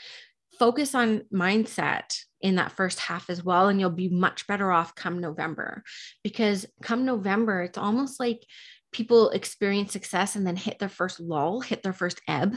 [0.59, 3.69] focus on mindset in that first half as well.
[3.69, 5.83] And you'll be much better off come November
[6.23, 8.45] because come November, it's almost like
[8.93, 12.57] people experience success and then hit their first lull, hit their first ebb,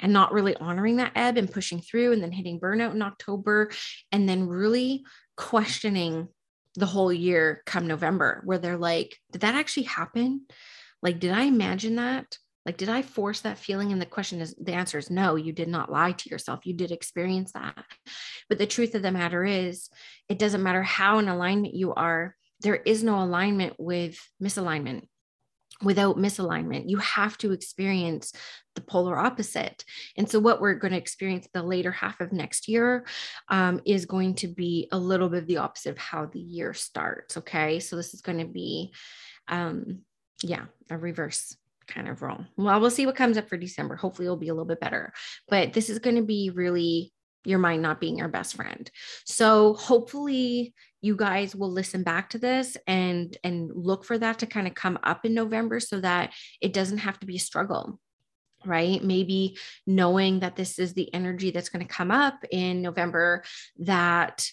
[0.00, 3.70] and not really honoring that ebb and pushing through and then hitting burnout in October
[4.12, 5.04] and then really
[5.36, 6.28] questioning
[6.76, 10.46] the whole year come November, where they're like, did that actually happen?
[11.02, 12.38] Like, did I imagine that?
[12.66, 13.92] Like, did I force that feeling?
[13.92, 16.64] And the question is the answer is no, you did not lie to yourself.
[16.64, 17.84] You did experience that.
[18.48, 19.90] But the truth of the matter is,
[20.28, 25.06] it doesn't matter how in alignment you are, there is no alignment with misalignment.
[25.82, 28.32] Without misalignment, you have to experience
[28.74, 29.84] the polar opposite.
[30.16, 33.06] And so, what we're going to experience the later half of next year
[33.48, 36.74] um, is going to be a little bit of the opposite of how the year
[36.74, 37.36] starts.
[37.38, 37.80] Okay.
[37.80, 38.92] So, this is going to be,
[39.48, 40.00] um,
[40.42, 41.56] yeah, a reverse
[41.86, 42.46] kind of wrong.
[42.56, 43.96] Well, we'll see what comes up for December.
[43.96, 45.12] Hopefully, it'll be a little bit better.
[45.48, 47.12] But this is going to be really
[47.44, 48.90] your mind not being your best friend.
[49.24, 54.46] So hopefully you guys will listen back to this and and look for that to
[54.46, 58.00] kind of come up in November so that it doesn't have to be a struggle.
[58.66, 59.04] Right.
[59.04, 63.44] Maybe knowing that this is the energy that's going to come up in November,
[63.80, 64.50] that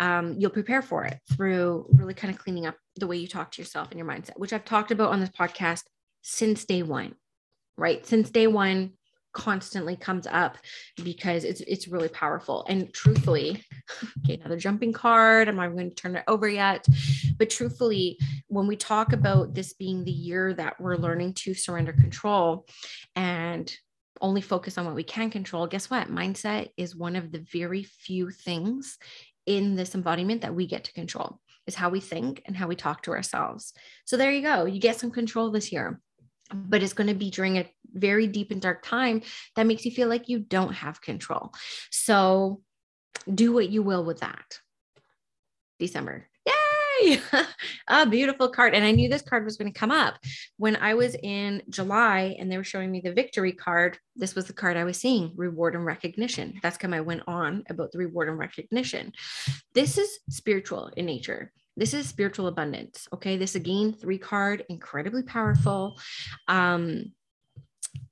[0.00, 3.52] um, you'll prepare for it through really kind of cleaning up the way you talk
[3.52, 5.84] to yourself and your mindset, which I've talked about on this podcast
[6.20, 7.14] since day one,
[7.78, 8.04] right?
[8.04, 8.92] Since day one,
[9.34, 10.56] constantly comes up
[11.02, 12.64] because it's it's really powerful.
[12.68, 13.62] And truthfully,
[14.24, 15.48] okay, another jumping card.
[15.48, 16.86] I'm not going to turn it over yet.
[17.38, 18.18] But truthfully,
[18.48, 22.66] when we talk about this being the year that we're learning to surrender control
[23.14, 23.74] and
[24.20, 26.08] only focus on what we can control, guess what?
[26.08, 28.96] Mindset is one of the very few things
[29.46, 32.76] in this embodiment that we get to control is how we think and how we
[32.76, 33.72] talk to ourselves.
[34.04, 34.64] So there you go.
[34.64, 36.00] You get some control this year,
[36.54, 39.22] but it's going to be during a very deep and dark time
[39.56, 41.52] that makes you feel like you don't have control.
[41.90, 42.62] So
[43.32, 44.58] do what you will with that.
[45.78, 46.26] December.
[46.46, 47.20] Yay!
[47.88, 48.74] a beautiful card.
[48.74, 50.14] And I knew this card was going to come up
[50.56, 53.98] when I was in July and they were showing me the victory card.
[54.14, 56.58] This was the card I was seeing reward and recognition.
[56.62, 59.12] That's come I went on about the reward and recognition.
[59.74, 61.52] This is spiritual in nature.
[61.76, 63.08] This is spiritual abundance.
[63.12, 63.36] Okay.
[63.36, 65.98] This again, three card, incredibly powerful.
[66.48, 67.12] Um,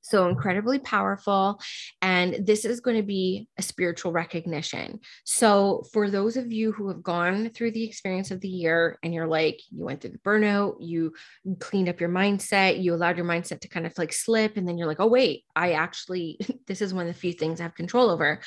[0.03, 1.61] so incredibly powerful.
[2.03, 5.01] And this is going to be a spiritual recognition.
[5.24, 9.14] So, for those of you who have gone through the experience of the year and
[9.14, 11.14] you're like, you went through the burnout, you
[11.61, 14.76] cleaned up your mindset, you allowed your mindset to kind of like slip, and then
[14.76, 17.74] you're like, oh, wait, I actually, this is one of the few things I have
[17.74, 18.41] control over.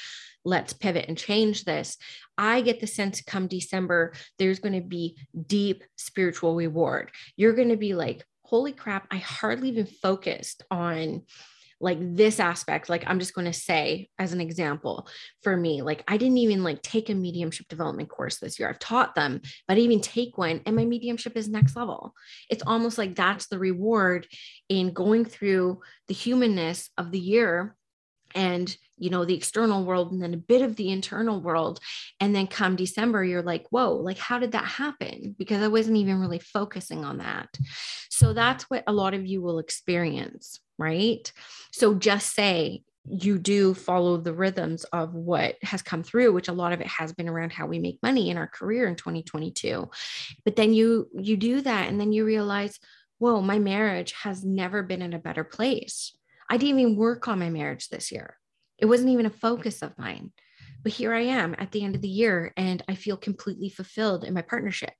[0.43, 1.97] Let's pivot and change this.
[2.37, 5.17] I get the sense come December, there's going to be
[5.47, 7.11] deep spiritual reward.
[7.35, 11.23] You're going to be like, holy crap, I hardly even focused on
[11.81, 15.07] like this aspect like i'm just going to say as an example
[15.43, 18.69] for me like i didn't even like take a mediumship development course this year.
[18.69, 22.13] I've taught them but i even take one and my mediumship is next level.
[22.49, 24.25] It's almost like that's the reward
[24.69, 27.75] in going through the humanness of the year
[28.33, 31.79] and you know the external world and then a bit of the internal world.
[32.19, 35.35] And then come december you're like whoa like how did that happen?
[35.37, 37.49] Because i wasn't even really focusing on that.
[38.09, 41.31] So that's what a lot of you will experience right?
[41.71, 46.53] So just say you do follow the rhythms of what has come through which a
[46.53, 49.87] lot of it has been around how we make money in our career in 2022
[50.43, 52.79] but then you you do that and then you realize
[53.17, 56.15] whoa my marriage has never been in a better place.
[56.49, 58.37] I didn't even work on my marriage this year.
[58.77, 60.31] It wasn't even a focus of mine.
[60.83, 64.23] But here I am at the end of the year and I feel completely fulfilled
[64.23, 64.93] in my partnership.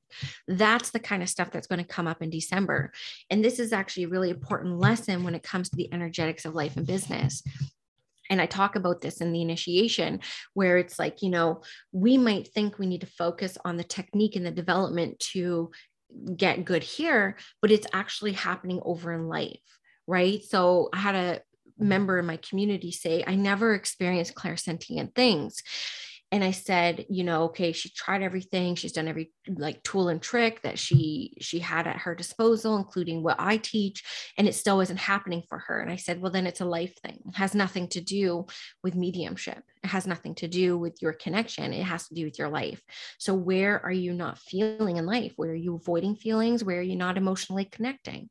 [0.48, 2.92] That's the kind of stuff that's going to come up in December.
[3.30, 6.56] And this is actually a really important lesson when it comes to the energetics of
[6.56, 7.44] life and business.
[8.32, 10.22] And I talk about this in the initiation,
[10.56, 11.62] where it's like, you know,
[11.92, 15.70] we might think we need to focus on the technique and the development to
[16.36, 19.60] get good here, but it's actually happening over in life
[20.08, 20.44] right?
[20.44, 21.42] So I had a
[21.78, 25.62] member in my community say, I never experienced clairsentient things.
[26.32, 28.76] And I said, you know, okay, she tried everything.
[28.76, 33.22] She's done every like tool and trick that she she had at her disposal, including
[33.22, 34.04] what I teach,
[34.38, 35.80] and it still wasn't happening for her.
[35.80, 37.20] And I said, well, then it's a life thing.
[37.28, 38.48] It has nothing to do
[38.84, 39.64] with mediumship.
[39.84, 41.74] It has nothing to do with your connection.
[41.74, 42.82] It has to do with your life.
[43.20, 45.34] So where are you not feeling in life?
[45.36, 46.64] Where are you avoiding feelings?
[46.64, 48.30] Where are you not emotionally connecting?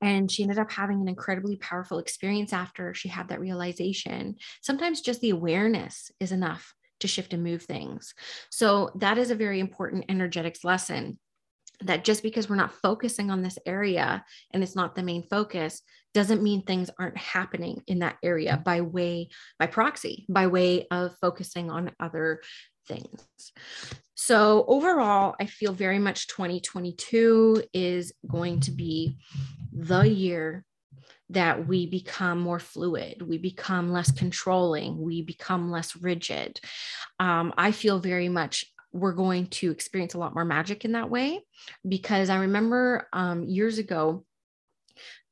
[0.00, 4.36] And she ended up having an incredibly powerful experience after she had that realization.
[4.62, 8.14] Sometimes just the awareness is enough to shift and move things.
[8.50, 11.18] So, that is a very important energetics lesson
[11.82, 15.82] that just because we're not focusing on this area and it's not the main focus
[16.12, 19.28] doesn't mean things aren't happening in that area by way
[19.58, 22.40] by proxy by way of focusing on other
[22.86, 23.26] things
[24.20, 29.16] so overall i feel very much 2022 is going to be
[29.72, 30.64] the year
[31.30, 36.60] that we become more fluid, we become less controlling, we become less rigid.
[37.20, 41.10] Um, I feel very much we're going to experience a lot more magic in that
[41.10, 41.40] way
[41.88, 44.24] because I remember um, years ago,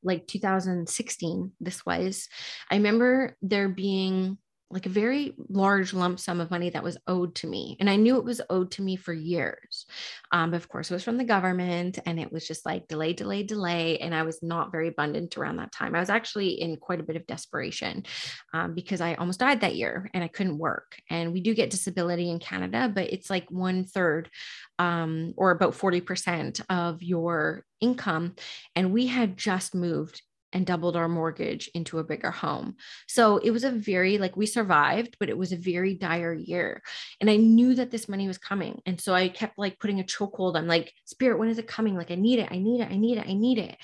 [0.01, 2.29] like 2016, this was,
[2.71, 4.37] I remember there being
[4.71, 7.75] like a very large lump sum of money that was owed to me.
[7.79, 9.85] And I knew it was owed to me for years.
[10.31, 13.41] Um, of course, it was from the government and it was just like delay, delay,
[13.41, 13.97] delay.
[13.97, 15.95] And I was not very abundant around that time.
[15.95, 18.05] I was actually in quite a bit of desperation
[18.53, 21.01] um, because I almost died that year and I couldn't work.
[21.09, 24.29] And we do get disability in Canada, but it's like one third
[24.77, 28.35] um, or about 40% of your income.
[28.75, 30.21] And we had just moved
[30.51, 32.75] and doubled our mortgage into a bigger home.
[33.07, 36.81] So it was a very, like, we survived, but it was a very dire year.
[37.21, 38.81] And I knew that this money was coming.
[38.85, 41.95] And so I kept like putting a chokehold on, like, Spirit, when is it coming?
[41.95, 42.49] Like, I need it.
[42.51, 42.89] I need it.
[42.89, 43.27] I need it.
[43.27, 43.77] I need it.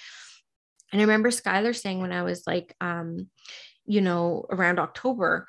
[0.91, 3.29] And I remember Skylar saying when I was like, um,
[3.85, 5.47] you know, around October,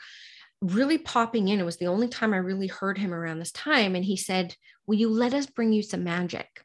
[0.60, 1.60] really popping in.
[1.60, 3.94] It was the only time I really heard him around this time.
[3.94, 4.54] And he said,
[4.86, 6.62] Will you let us bring you some magic?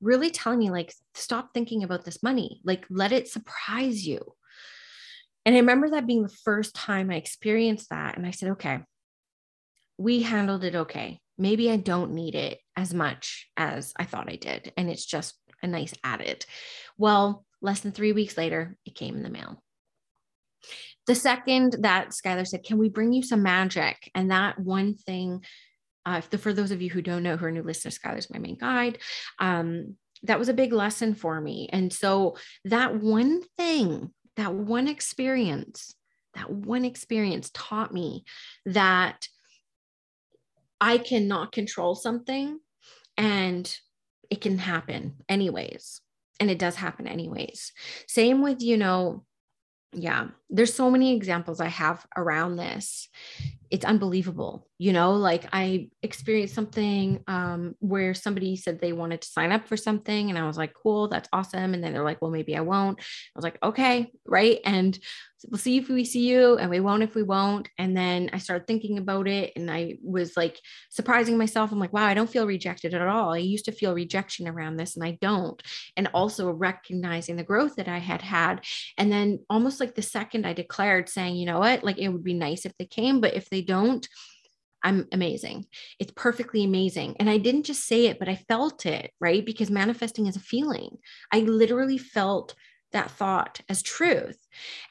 [0.00, 4.20] Really telling me, like, stop thinking about this money, like, let it surprise you.
[5.44, 8.16] And I remember that being the first time I experienced that.
[8.16, 8.80] And I said, okay,
[9.96, 11.20] we handled it okay.
[11.38, 14.72] Maybe I don't need it as much as I thought I did.
[14.76, 16.44] And it's just a nice added.
[16.98, 19.62] Well, less than three weeks later, it came in the mail.
[21.06, 24.10] The second that Skylar said, Can we bring you some magic?
[24.14, 25.44] And that one thing,
[26.06, 28.38] uh, the, for those of you who don't know who are new listeners, Skylar's my
[28.38, 28.98] main guide.
[29.38, 31.68] Um, that was a big lesson for me.
[31.72, 35.94] And so that one thing, that one experience,
[36.34, 38.24] that one experience taught me
[38.66, 39.28] that
[40.80, 42.58] I cannot control something
[43.16, 43.76] and
[44.30, 46.00] it can happen anyways.
[46.38, 47.72] And it does happen anyways.
[48.06, 49.24] Same with, you know,
[49.92, 53.08] yeah, there's so many examples I have around this.
[53.70, 54.66] It's unbelievable.
[54.78, 59.68] You know, like I experienced something um, where somebody said they wanted to sign up
[59.68, 61.74] for something, and I was like, cool, that's awesome.
[61.74, 62.98] And then they're like, well, maybe I won't.
[62.98, 63.04] I
[63.36, 64.58] was like, okay, right.
[64.64, 64.98] And
[65.48, 68.38] we'll see if we see you and we won't if we won't and then i
[68.38, 70.60] started thinking about it and i was like
[70.90, 73.94] surprising myself i'm like wow i don't feel rejected at all i used to feel
[73.94, 75.62] rejection around this and i don't
[75.96, 78.62] and also recognizing the growth that i had had
[78.98, 82.24] and then almost like the second i declared saying you know what like it would
[82.24, 84.06] be nice if they came but if they don't
[84.82, 85.66] I'm amazing.
[85.98, 87.16] It's perfectly amazing.
[87.18, 89.44] And I didn't just say it, but I felt it, right?
[89.44, 90.96] Because manifesting is a feeling.
[91.32, 92.54] I literally felt
[92.92, 94.38] that thought as truth.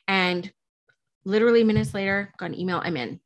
[0.08, 0.52] And
[1.26, 3.20] literally minutes later, got an email, I'm in.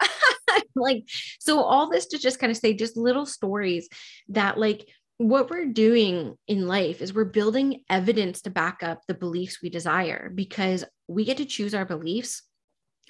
[0.74, 1.04] like,
[1.38, 3.88] so all this to just kind of say just little stories
[4.30, 4.88] that, like,
[5.18, 9.68] what we're doing in life is we're building evidence to back up the beliefs we
[9.68, 12.42] desire because we get to choose our beliefs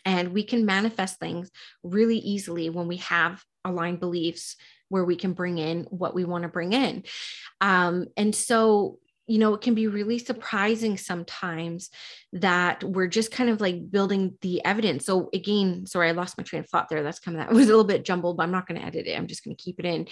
[0.05, 1.51] and we can manifest things
[1.83, 4.57] really easily when we have aligned beliefs
[4.89, 7.05] where we can bring in what we want to bring in.
[7.61, 8.99] Um, and so,
[9.31, 11.89] you know, it can be really surprising sometimes
[12.33, 15.07] that we're just kind of like building the evidence.
[15.07, 17.05] So again, sorry, I lost my train of thought there.
[17.05, 19.07] That's kind of that was a little bit jumbled, but I'm not going to edit
[19.07, 19.17] it.
[19.17, 20.09] I'm just going to keep it in.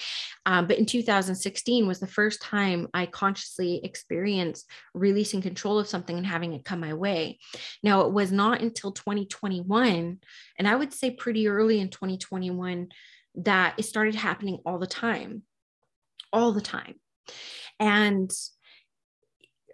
[0.47, 6.16] Um, but in 2016 was the first time I consciously experienced releasing control of something
[6.16, 7.41] and having it come my way.
[7.83, 10.19] Now it was not until 2021,
[10.59, 12.87] and I would say pretty early in 2021
[13.35, 15.43] that it started happening all the time,
[16.33, 16.95] all the time.
[17.81, 18.31] And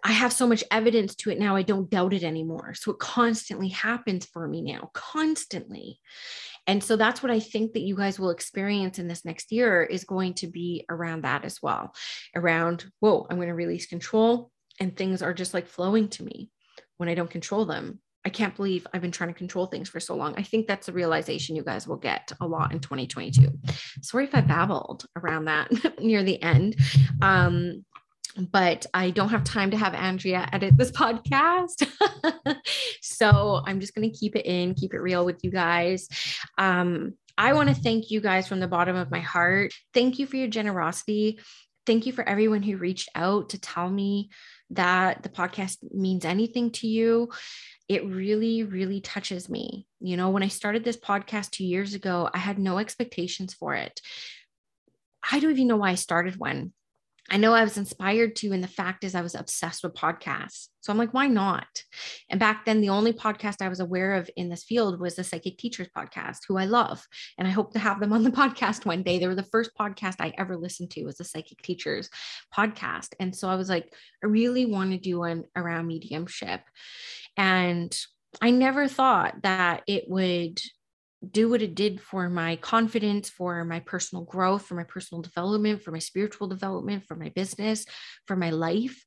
[0.04, 2.74] I have so much evidence to it now, I don't doubt it anymore.
[2.74, 5.98] So it constantly happens for me now, constantly.
[6.66, 9.82] And so that's what I think that you guys will experience in this next year
[9.82, 11.94] is going to be around that as well.
[12.36, 16.50] Around, whoa, I'm going to release control and things are just like flowing to me
[16.98, 18.00] when I don't control them.
[18.26, 20.34] I can't believe I've been trying to control things for so long.
[20.38, 23.48] I think that's a realization you guys will get a lot in 2022.
[24.00, 26.76] Sorry if I babbled around that near the end.
[27.20, 27.84] Um,
[28.36, 31.88] but I don't have time to have Andrea edit this podcast.
[33.00, 36.08] so I'm just going to keep it in, keep it real with you guys.
[36.58, 39.72] Um, I want to thank you guys from the bottom of my heart.
[39.92, 41.40] Thank you for your generosity.
[41.86, 44.30] Thank you for everyone who reached out to tell me
[44.70, 47.30] that the podcast means anything to you.
[47.88, 49.86] It really, really touches me.
[50.00, 53.74] You know, when I started this podcast two years ago, I had no expectations for
[53.74, 54.00] it.
[55.30, 56.72] I don't even know why I started one.
[57.30, 60.68] I know I was inspired to, and the fact is, I was obsessed with podcasts.
[60.82, 61.82] So I'm like, why not?
[62.28, 65.24] And back then, the only podcast I was aware of in this field was the
[65.24, 67.06] Psychic Teachers podcast, who I love.
[67.38, 69.18] And I hope to have them on the podcast one day.
[69.18, 72.10] They were the first podcast I ever listened to was the Psychic Teachers
[72.54, 73.14] podcast.
[73.18, 73.90] And so I was like,
[74.22, 76.60] I really want to do one around mediumship.
[77.38, 77.96] And
[78.42, 80.60] I never thought that it would
[81.32, 85.82] do what it did for my confidence, for my personal growth, for my personal development,
[85.82, 87.86] for my spiritual development, for my business,
[88.26, 89.04] for my life.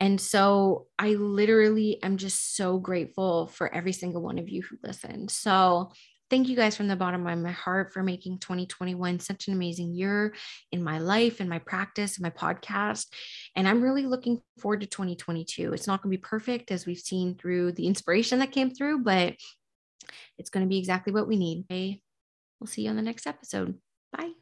[0.00, 4.76] And so I literally am just so grateful for every single one of you who
[4.82, 5.30] listened.
[5.30, 5.92] So
[6.32, 9.92] thank you guys from the bottom of my heart for making 2021 such an amazing
[9.92, 10.34] year
[10.70, 13.08] in my life and my practice and my podcast
[13.54, 16.96] and i'm really looking forward to 2022 it's not going to be perfect as we've
[16.96, 19.34] seen through the inspiration that came through but
[20.38, 21.66] it's going to be exactly what we need.
[22.60, 23.78] We'll see you on the next episode.
[24.16, 24.41] Bye.